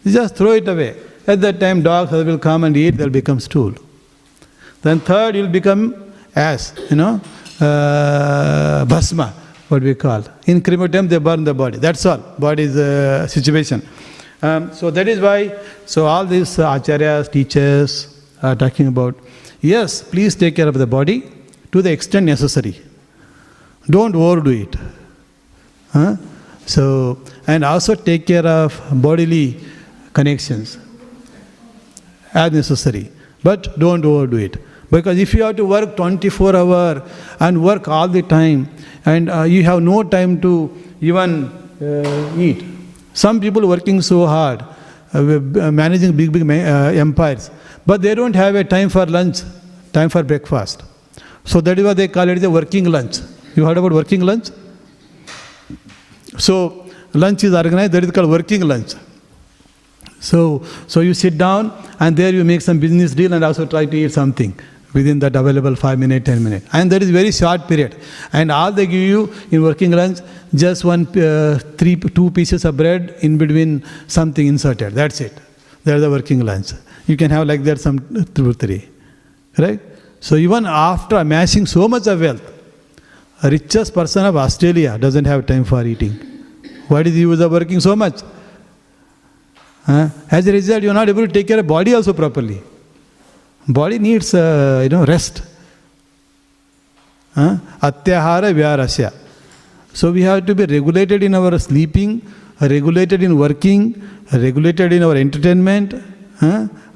[0.02, 0.96] They just throw it away.
[1.26, 3.74] At that time, dogs will come and eat, they'll become stool.
[4.80, 7.20] Then third, you'll become as, you know,
[7.60, 9.34] uh, bhasma,
[9.68, 10.24] what we call.
[10.46, 11.78] In crematorium, they burn the body.
[11.78, 12.18] That's all.
[12.38, 13.86] Body is a situation.
[14.40, 19.16] Um, so that is why, so all these uh, acharyas, teachers are talking about,
[19.60, 21.24] yes, please take care of the body
[21.72, 22.80] to the extent necessary.
[23.88, 24.76] Don't overdo it.
[25.92, 26.16] Huh?
[26.66, 29.58] So, and also take care of bodily
[30.12, 30.78] connections
[32.34, 33.10] as necessary.
[33.42, 34.56] But don't overdo it.
[34.90, 37.02] Because if you have to work 24 hour
[37.40, 38.68] and work all the time
[39.04, 40.52] and uh, you have no time to
[41.00, 41.46] even
[41.80, 42.64] uh, eat.
[43.12, 44.62] Some people working so hard,
[45.14, 47.50] uh, uh managing big, big uh, empires,
[47.88, 49.38] but they don't have a time for lunch,
[49.96, 50.82] time for breakfast.
[51.50, 53.20] So that is why they call it the working lunch.
[53.56, 54.50] You heard about working lunch?
[56.36, 56.54] So
[57.14, 58.92] lunch is organized, that is called working lunch.
[60.20, 63.86] So, so you sit down and there you make some business deal and also try
[63.86, 64.52] to eat something
[64.92, 67.94] within that available 5 minute 10 minute and that is very short period
[68.32, 70.20] and all they give you in working lunch
[70.54, 75.34] just one uh, three two pieces of bread in between something inserted that's it
[75.84, 76.72] that's the working lunch
[77.10, 77.98] you can have like that some
[78.36, 78.82] two or three
[79.64, 79.80] right
[80.28, 82.46] so even after amassing so much of wealth
[83.46, 86.14] a richest person of australia doesn't have time for eating
[86.92, 88.18] what is the use of working so much
[89.90, 90.08] huh?
[90.38, 92.60] as a result you are not able to take care of body also properly
[93.68, 95.42] Body needs, uh, you know, rest.
[97.36, 99.12] Atyahara vyarasya.
[99.92, 102.22] So we have to be regulated in our sleeping,
[102.60, 104.02] regulated in working,
[104.32, 105.94] regulated in our entertainment.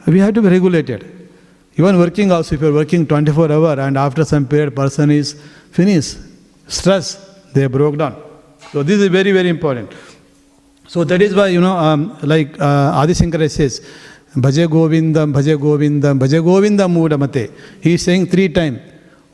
[0.07, 1.31] We have to be regulated.
[1.77, 5.35] Even working also, if you are working 24 hour and after some period person is
[5.71, 6.19] finished,
[6.67, 7.15] stress,
[7.55, 8.21] they broke down.
[8.73, 9.93] So this is very, very important.
[10.87, 13.81] So that is why, you know, um, like uh, Adi Shankara says,
[14.37, 17.51] Bhaje Govindam, Bhaje Govindam, Bhaje Govindam Muda Mate.
[17.81, 18.81] He is saying three times,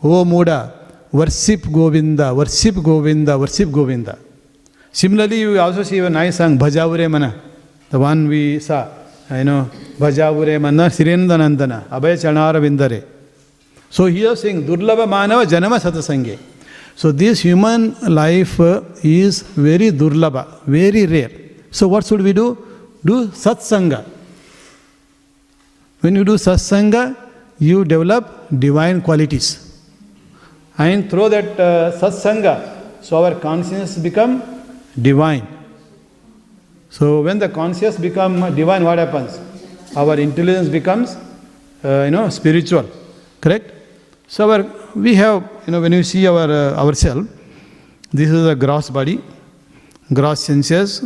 [0.03, 0.75] O Muda,
[1.11, 4.19] worship Govinda, worship Govinda, worship Govinda.
[4.93, 7.41] Similarly, you also see a nice song, Bhajavure Mana,
[7.91, 8.89] the one we saw,
[9.31, 13.05] you know, Bhajavure Mana, Sirendanandana, Abhay Chanara Vindare.
[13.91, 16.39] So he saying, Durlava Manava Janama Satasange.
[16.99, 18.59] So this human life
[19.05, 21.31] is very durlaba, very rare.
[21.71, 22.59] So what should we do?
[23.05, 24.05] Do satsanga.
[26.01, 27.17] When you do satsanga,
[27.61, 29.81] you develop divine qualities.
[30.77, 34.43] And through that uh, satsanga, so our consciousness become
[35.01, 35.47] divine.
[36.91, 39.39] So when the conscious become divine, what happens?
[39.97, 41.17] Our intelligence becomes,
[41.85, 42.89] uh, you know, spiritual.
[43.41, 43.73] Correct?
[44.27, 47.29] So our, we have, you know, when you see our uh, ourselves,
[48.13, 49.21] this is a gross body,
[50.13, 51.03] gross senses.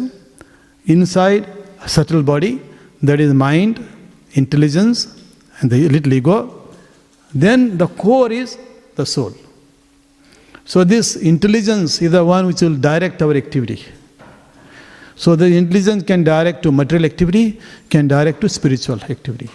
[0.87, 1.47] Inside,
[1.87, 2.61] subtle body,
[3.03, 3.87] that is mind,
[4.33, 5.23] intelligence
[5.61, 6.69] and the little ego.
[7.35, 8.59] Then the core is
[8.97, 9.33] the soul.
[10.65, 13.85] So this intelligence is the one which will direct our activity.
[15.25, 17.47] So the intelligence can direct to material activity,
[17.95, 19.51] can direct to spiritual activity.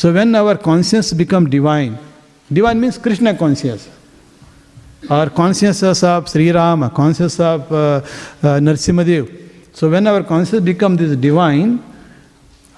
[0.00, 1.94] So when our conscience become divine,
[2.52, 3.88] Divine means Krishna conscious.
[5.08, 9.24] Or consciousness of Sri Rama, consciousness of uh, uh, Narsimhadev.
[9.72, 11.82] So when our consciousness becomes this divine,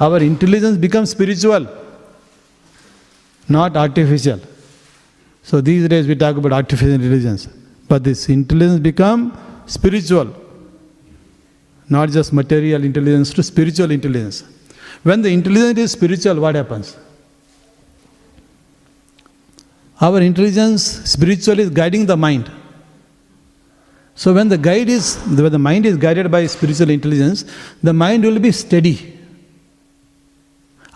[0.01, 1.67] our intelligence becomes spiritual,
[3.49, 4.41] not artificial.
[5.43, 7.49] So these days we talk about artificial intelligence.
[7.89, 9.37] But this intelligence become
[9.67, 10.35] spiritual,
[11.89, 14.44] not just material intelligence to spiritual intelligence.
[15.02, 16.97] When the intelligence is spiritual, what happens?
[20.01, 22.51] Our intelligence spiritual is guiding the mind.
[24.16, 27.44] So when the guide is when the mind is guided by spiritual intelligence,
[27.82, 29.19] the mind will be steady.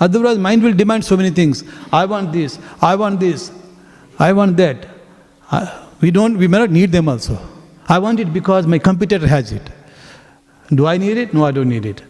[0.00, 1.64] Otherwise, mind will demand so many things.
[1.92, 3.50] I want this, I want this,
[4.18, 4.86] I want that.
[6.00, 7.38] we don't we may not need them also.
[7.88, 9.62] I want it because my computer has it.
[10.74, 11.32] Do I need it?
[11.32, 12.02] No, I don't need it.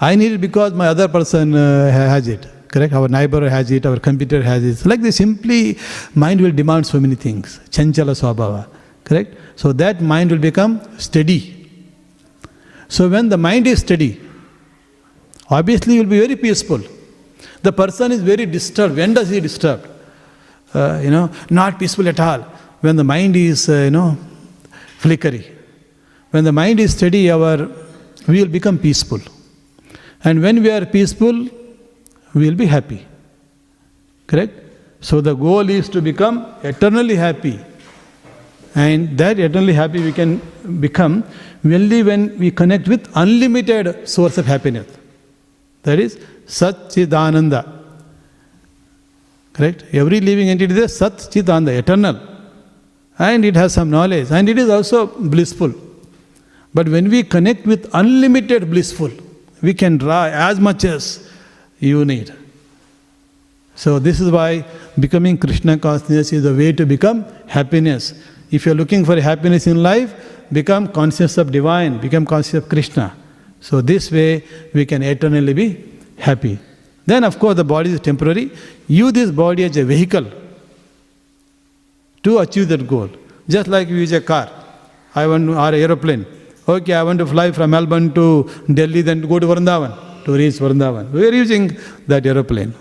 [0.00, 2.46] I need it because my other person uh, has it.
[2.68, 2.92] Correct?
[2.92, 4.86] Our neighbor has it, our computer has it.
[4.86, 5.78] like this, simply
[6.14, 7.60] mind will demand so many things.
[7.70, 8.68] Chanchala swabhava.
[9.04, 9.36] Correct?
[9.56, 11.54] So that mind will become steady.
[12.88, 14.20] So when the mind is steady,
[15.50, 16.80] obviously you will be very peaceful.
[17.62, 18.96] The person is very disturbed.
[18.96, 19.88] When does he disturb?
[20.74, 22.40] Uh, you know, not peaceful at all.
[22.80, 24.16] When the mind is, uh, you know,
[24.98, 25.50] flickery.
[26.30, 27.68] When the mind is steady, our
[28.28, 29.20] we will become peaceful.
[30.24, 31.48] And when we are peaceful,
[32.34, 33.06] we will be happy.
[34.26, 34.52] Correct?
[35.00, 37.58] So the goal is to become eternally happy.
[38.74, 40.40] And that eternally happy we can
[40.80, 41.24] become
[41.64, 44.86] only when we connect with unlimited source of happiness.
[45.84, 47.76] That is Satchidananda.
[49.52, 49.84] Correct?
[49.92, 52.20] Every living entity is Sat Chidananda, eternal.
[53.18, 54.30] And it has some knowledge.
[54.30, 55.72] And it is also blissful.
[56.74, 59.10] But when we connect with unlimited blissful,
[59.62, 61.28] we can draw as much as
[61.80, 62.34] you need.
[63.74, 64.64] So, this is why
[64.98, 68.12] becoming Krishna consciousness is the way to become happiness.
[68.50, 70.14] If you're looking for happiness in life,
[70.52, 73.14] become conscious of divine, become conscious of Krishna.
[73.60, 75.84] So, this way we can eternally be
[76.18, 76.58] happy.
[77.06, 78.50] Then, of course, the body is temporary.
[78.88, 80.26] Use this body as a vehicle
[82.22, 83.08] to achieve that goal.
[83.48, 84.50] Just like you use a car,
[85.14, 86.26] I want or an aeroplane.
[86.68, 90.56] Okay, I want to fly from Melbourne to Delhi, then go to Vrindavan, to reach
[90.56, 91.10] Vrindavan.
[91.10, 91.74] We are using
[92.06, 92.74] that aeroplane.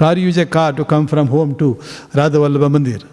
[0.00, 1.80] Or use a car to come from home to
[2.14, 3.06] Radha Vallabha Mandir.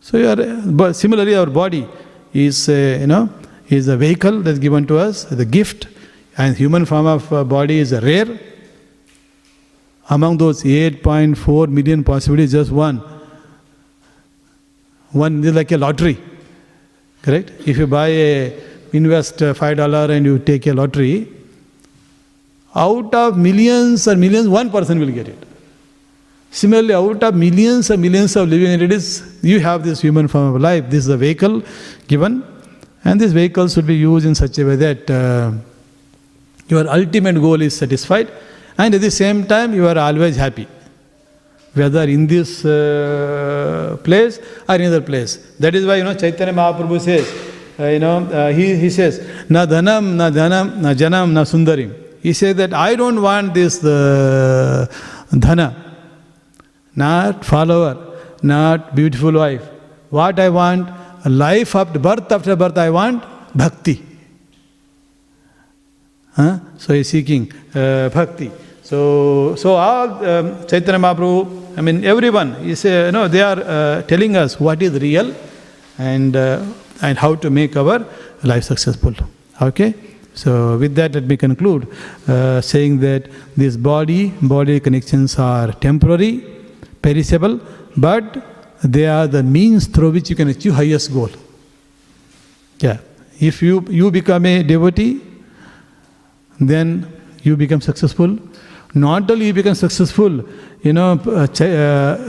[0.00, 1.86] So are, similarly, our body
[2.32, 3.28] is, a, you know,
[3.68, 5.88] is a vehicle that's given to us, the gift,
[6.38, 8.38] and human form of uh, body is rare.
[10.08, 13.02] Among those 8.4 million possibilities, just one.
[15.10, 16.18] One is like a lottery.
[17.20, 17.50] Correct?
[17.66, 18.60] If you buy a
[18.92, 21.28] invest uh, five dollar and you take a lottery,
[22.74, 25.44] out of millions or millions, one person will get it.
[26.50, 30.60] Similarly, out of millions and millions of living entities, you have this human form of
[30.60, 30.88] life.
[30.88, 31.62] This is a vehicle
[32.06, 32.42] given,
[33.04, 35.52] and this vehicle should be used in such a way that uh,
[36.68, 38.30] your ultimate goal is satisfied,
[38.78, 40.66] and at the same time, you are always happy.
[41.74, 45.36] Whether in this uh, place or in other place.
[45.58, 47.30] That is why you know Chaitanya Mahaprabhu says,
[47.84, 51.94] you know, uh, he, he says, Na dhanam, na dhanam, na janam, na sundarim.
[52.20, 54.86] He says that I don't want this uh,
[55.30, 55.74] dhana,
[56.96, 59.62] not follower, not beautiful wife.
[60.10, 60.90] What I want,
[61.24, 63.22] life after birth after birth, I want
[63.54, 64.02] bhakti.
[66.34, 66.58] Huh?
[66.78, 68.50] So he's seeking uh, bhakti.
[68.82, 73.60] So, so all um, Chaitanya Mahaprabhu, I mean everyone, is, uh, you know, they are
[73.60, 75.34] uh, telling us what is real
[75.98, 76.64] and uh,
[77.00, 78.04] and how to make our
[78.42, 79.14] life successful.
[79.60, 79.94] Okay?
[80.34, 81.88] So, with that, let me conclude
[82.28, 86.44] uh, saying that this body body connections are temporary,
[87.02, 87.60] perishable,
[87.96, 88.36] but
[88.84, 91.30] they are the means through which you can achieve highest goal.
[92.78, 92.98] Yeah.
[93.40, 95.20] If you, you become a devotee,
[96.60, 97.10] then
[97.42, 98.38] you become successful.
[98.94, 100.44] Not only you become successful,
[100.82, 101.46] you know, uh, uh,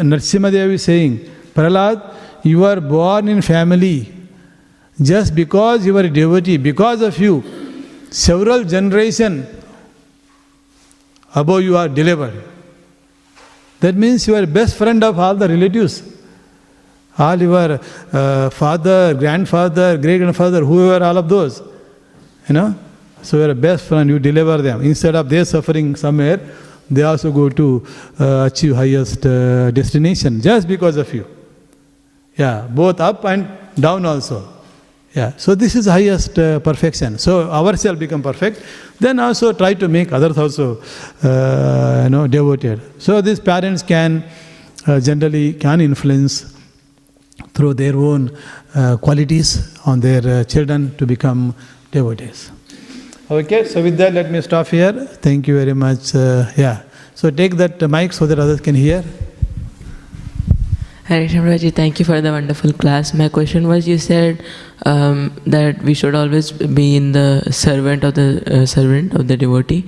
[0.02, 1.20] Narsimhadev is saying,
[1.54, 4.12] Prahlad, you are born in family
[5.02, 7.44] just because you are a devotee, because of you,
[8.10, 9.48] several generations
[11.34, 12.44] above you are delivered.
[13.80, 16.04] That means you are best friend of all the relatives.
[17.18, 17.80] All your
[18.12, 21.62] uh, father, grandfather, great grandfather, whoever, all of those.
[22.48, 22.76] You know?
[23.22, 24.82] So you are best friend, you deliver them.
[24.82, 26.40] Instead of their suffering somewhere,
[26.90, 27.86] they also go to
[28.20, 31.28] uh, achieve highest uh, destination just because of you.
[32.36, 34.59] Yeah, both up and down also.
[35.16, 37.18] Yeah, so this is highest uh, perfection.
[37.18, 38.62] So ourselves become perfect.
[39.00, 40.82] Then also try to make others also,
[41.24, 42.80] uh, you know, devoted.
[43.02, 44.24] So these parents can
[44.86, 46.56] uh, generally can influence
[47.54, 48.38] through their own
[48.76, 51.56] uh, qualities on their uh, children to become
[51.92, 52.52] devotees.
[53.32, 54.94] Okay, so with that, let me stop here.
[54.94, 56.16] Thank you very much.
[56.16, 56.84] Uh, yeah,
[57.16, 59.04] so take that mic so that others can hear.
[61.10, 63.16] Hi, Thank you for the wonderful class.
[63.16, 64.44] My question was you said
[64.86, 69.36] um, that we should always be in the servant of the uh, servant of the
[69.36, 69.88] devotee.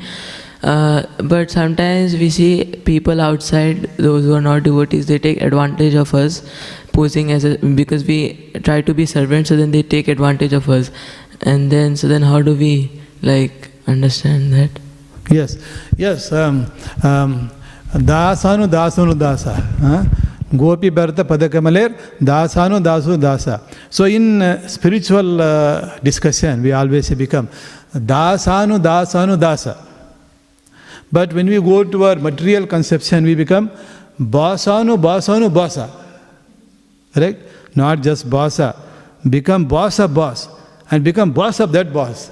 [0.64, 5.93] Uh, but sometimes we see people outside, those who are not devotees, they take advantage
[5.93, 6.41] of us
[6.91, 10.68] posing as a, because we try to be servants, so then they take advantage of
[10.72, 10.89] us.
[11.41, 14.72] And then, so then how do we like understand that?
[15.30, 15.56] Yes,
[15.98, 16.31] yes.
[16.31, 16.72] Um,
[17.03, 17.52] um,
[17.93, 19.61] dasanu dasanu dasa.
[19.77, 20.06] Huh?
[20.56, 21.90] गोपी भरत पदकमलेर
[22.23, 23.60] दासानु दासु दासा
[23.90, 27.48] so in uh, spiritual uh, discussion we always become
[27.95, 29.78] dasanu dasanu dasa
[31.11, 33.69] but when we go to our material conception we become
[34.19, 35.90] basanu basanu basa
[37.15, 37.40] right
[37.76, 38.76] not just basa
[39.30, 40.48] become boss of boss
[40.90, 42.30] and become boss of that boss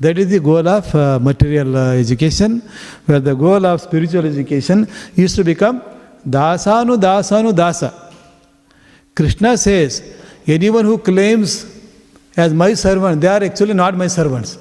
[0.00, 2.62] that is the goal of uh, material uh, education,
[3.06, 4.86] where the goal of spiritual education
[5.16, 5.82] is to become
[6.26, 7.92] dasanu dasanu dasa.
[9.14, 10.02] Krishna says,
[10.46, 11.66] anyone who claims
[12.36, 14.58] as my servant, they are actually not my servants.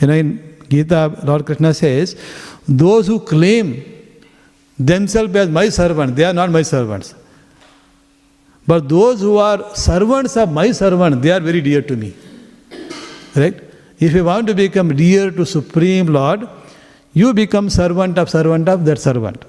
[0.00, 2.16] You know, in Gita, Lord Krishna says,
[2.68, 3.84] those who claim
[4.78, 7.14] themselves as my servant, they are not my servants.
[8.66, 12.14] But those who are servants of my servant, they are very dear to me.
[13.36, 13.60] Right?
[13.98, 16.48] If you want to become dear to Supreme Lord,
[17.12, 19.44] you become servant of servant of that servant.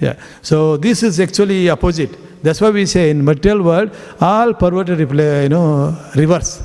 [0.00, 0.16] Yeah.
[0.42, 2.42] So this is actually opposite.
[2.42, 6.62] That's why we say in material world, all perverted you know, reverse.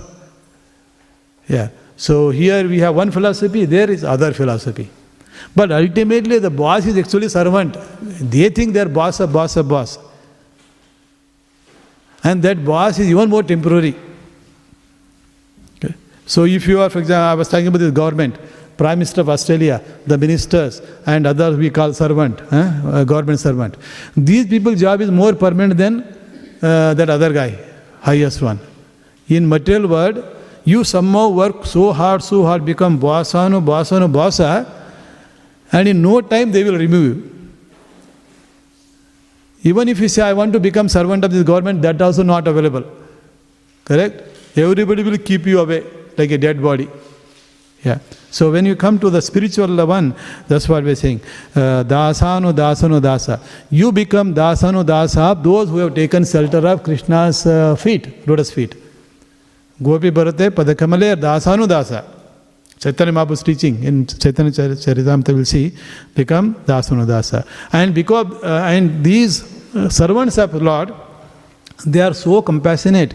[1.48, 1.70] Yeah.
[1.96, 4.90] So here we have one philosophy, there is other philosophy.
[5.56, 7.78] But ultimately the boss is actually servant.
[8.02, 9.98] They think they're boss of boss of boss.
[12.24, 13.96] And that boss is even more temporary.
[15.78, 15.94] Okay.
[16.26, 18.38] So if you are, for example, I was talking about this government,
[18.80, 23.04] Prime Minister of Australia, the ministers and others we call servant, eh?
[23.04, 23.76] government servant.
[24.16, 25.94] These people's job is more permanent than
[26.62, 27.50] uh, that other guy,
[28.00, 28.60] highest one.
[29.28, 30.24] In material world,
[30.64, 34.52] you somehow work so hard, so hard, become bossano, bossano, bossa,
[35.74, 37.26] and in no time they will remove you.
[39.72, 42.48] Even if you say, I want to become servant of this government, that also not
[42.48, 42.86] available.
[43.84, 44.24] Correct?
[44.56, 45.84] Everybody will keep you away
[46.18, 46.88] like a dead body.
[47.84, 48.00] Yeah.
[48.30, 50.14] So when you come to the spiritual one,
[50.48, 51.22] that's what we're saying.
[51.56, 53.40] Uh, dasanu dasanu dasa.
[53.70, 58.52] You become dasanu dasa of those who have taken shelter of Krishna's uh, feet, lotus
[58.52, 58.76] feet.
[59.82, 62.04] Gopi Bharate Padakamale dasanu dasa.
[62.78, 65.74] Chaitanya Mahaprabhu's teaching in Chaitanya Charitamrita will see
[66.14, 67.48] become dasanu dasa.
[67.72, 70.94] And because uh, and these uh, servants of Lord,
[71.86, 73.14] they are so compassionate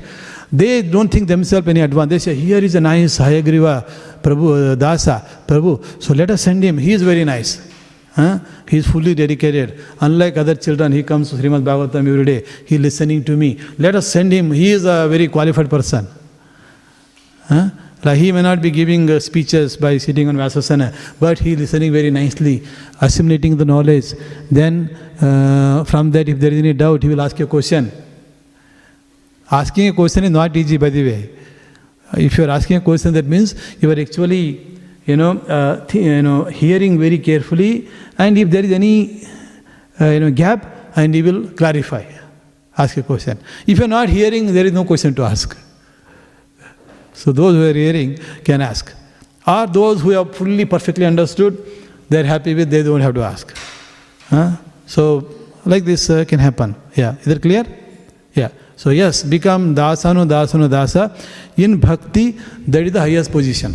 [0.55, 2.11] they don't think themselves any advance.
[2.11, 6.01] They say, here is a nice Hayagriva Prabhu uh, Dasa, Prabhu.
[6.01, 6.79] So let us send him.
[6.79, 7.73] He is very nice.
[8.15, 8.39] Huh?
[8.69, 9.81] He is fully dedicated.
[10.01, 12.47] Unlike other children, he comes to Srimad Bhagavatam every day.
[12.67, 13.59] He is listening to me.
[13.79, 14.53] Let us send him.
[14.53, 16.07] He is a very qualified person.
[17.49, 17.71] Huh?
[18.05, 21.59] Like he may not be giving uh, speeches by sitting on Vyasasana, but he is
[21.59, 22.63] listening very nicely,
[23.01, 24.13] assimilating the knowledge.
[24.53, 27.91] Then, uh, from that, if there is any doubt, he will ask you a question.
[29.51, 31.31] Asking a question is not easy, by the way.
[32.17, 36.05] If you are asking a question, that means you are actually, you know, uh, th-
[36.05, 37.89] you know, hearing very carefully,
[38.19, 39.27] and if there is any,
[40.01, 40.67] uh, you know, gap,
[40.97, 42.05] and he will clarify.
[42.77, 43.39] Ask a question.
[43.67, 45.57] If you are not hearing, there is no question to ask.
[47.13, 48.93] So those who are hearing can ask.
[49.47, 51.59] Or those who have fully, perfectly understood,
[52.09, 53.57] they are happy with, they don't have to ask.
[54.29, 54.57] Huh?
[54.87, 55.29] So
[55.65, 56.75] like this uh, can happen.
[56.95, 57.65] Yeah, is that clear?
[58.35, 58.49] Yeah.
[58.85, 61.11] So, yes, become dasanu, dasanu, dasa.
[61.57, 62.33] In bhakti,
[62.69, 63.75] that is the highest position.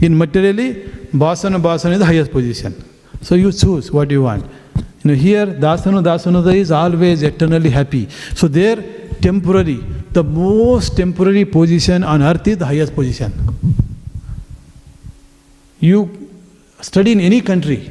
[0.00, 2.82] In materially, basana, basana is the highest position.
[3.20, 4.46] So, you choose what you want.
[5.02, 8.08] You know, here, dasanu, dasanu is always eternally happy.
[8.34, 8.82] So, there,
[9.20, 13.34] temporary, the most temporary position on earth is the highest position.
[15.78, 16.30] You
[16.80, 17.90] study in any country,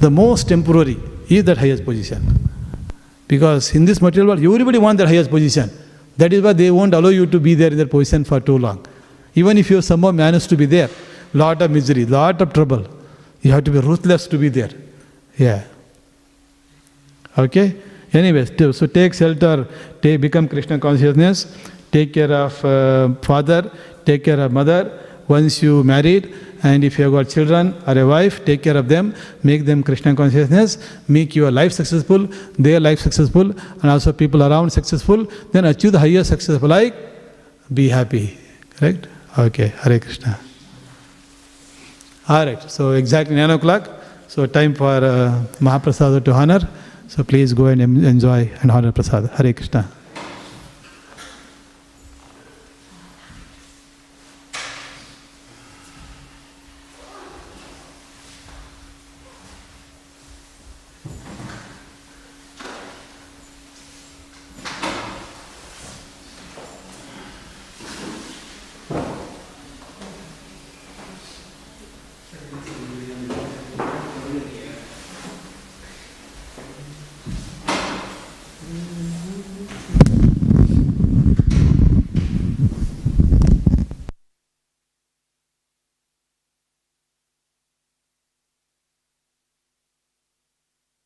[0.00, 0.98] the most temporary
[1.30, 2.49] is that highest position.
[3.30, 5.70] Because in this material world, everybody wants their highest position.
[6.16, 8.58] That is why they won't allow you to be there in that position for too
[8.58, 8.84] long.
[9.36, 10.90] Even if you somehow manage to be there,
[11.32, 12.84] lot of misery, lot of trouble.
[13.42, 14.70] You have to be ruthless to be there.
[15.38, 15.62] Yeah.
[17.38, 17.76] Okay?
[18.12, 19.68] Anyways, so take shelter,
[20.02, 21.56] take, become Krishna consciousness,
[21.92, 23.70] take care of uh, father,
[24.04, 25.06] take care of mother.
[25.28, 28.88] Once you married, And if you have got children or a wife, take care of
[28.88, 30.76] them, make them Krishna consciousness,
[31.08, 32.28] make your life successful,
[32.58, 35.26] their life successful, and also people around successful.
[35.52, 36.94] Then achieve the higher success of life.
[37.72, 38.36] Be happy.
[38.76, 39.06] Correct?
[39.38, 39.68] Okay.
[39.68, 40.38] Hare Krishna.
[42.28, 42.70] All right.
[42.70, 43.88] So exactly nine o'clock.
[44.28, 46.68] So time for uh, Mahaprasada to honor.
[47.08, 49.30] So please go and enjoy and honor Prasada.
[49.30, 49.90] Hare Krishna.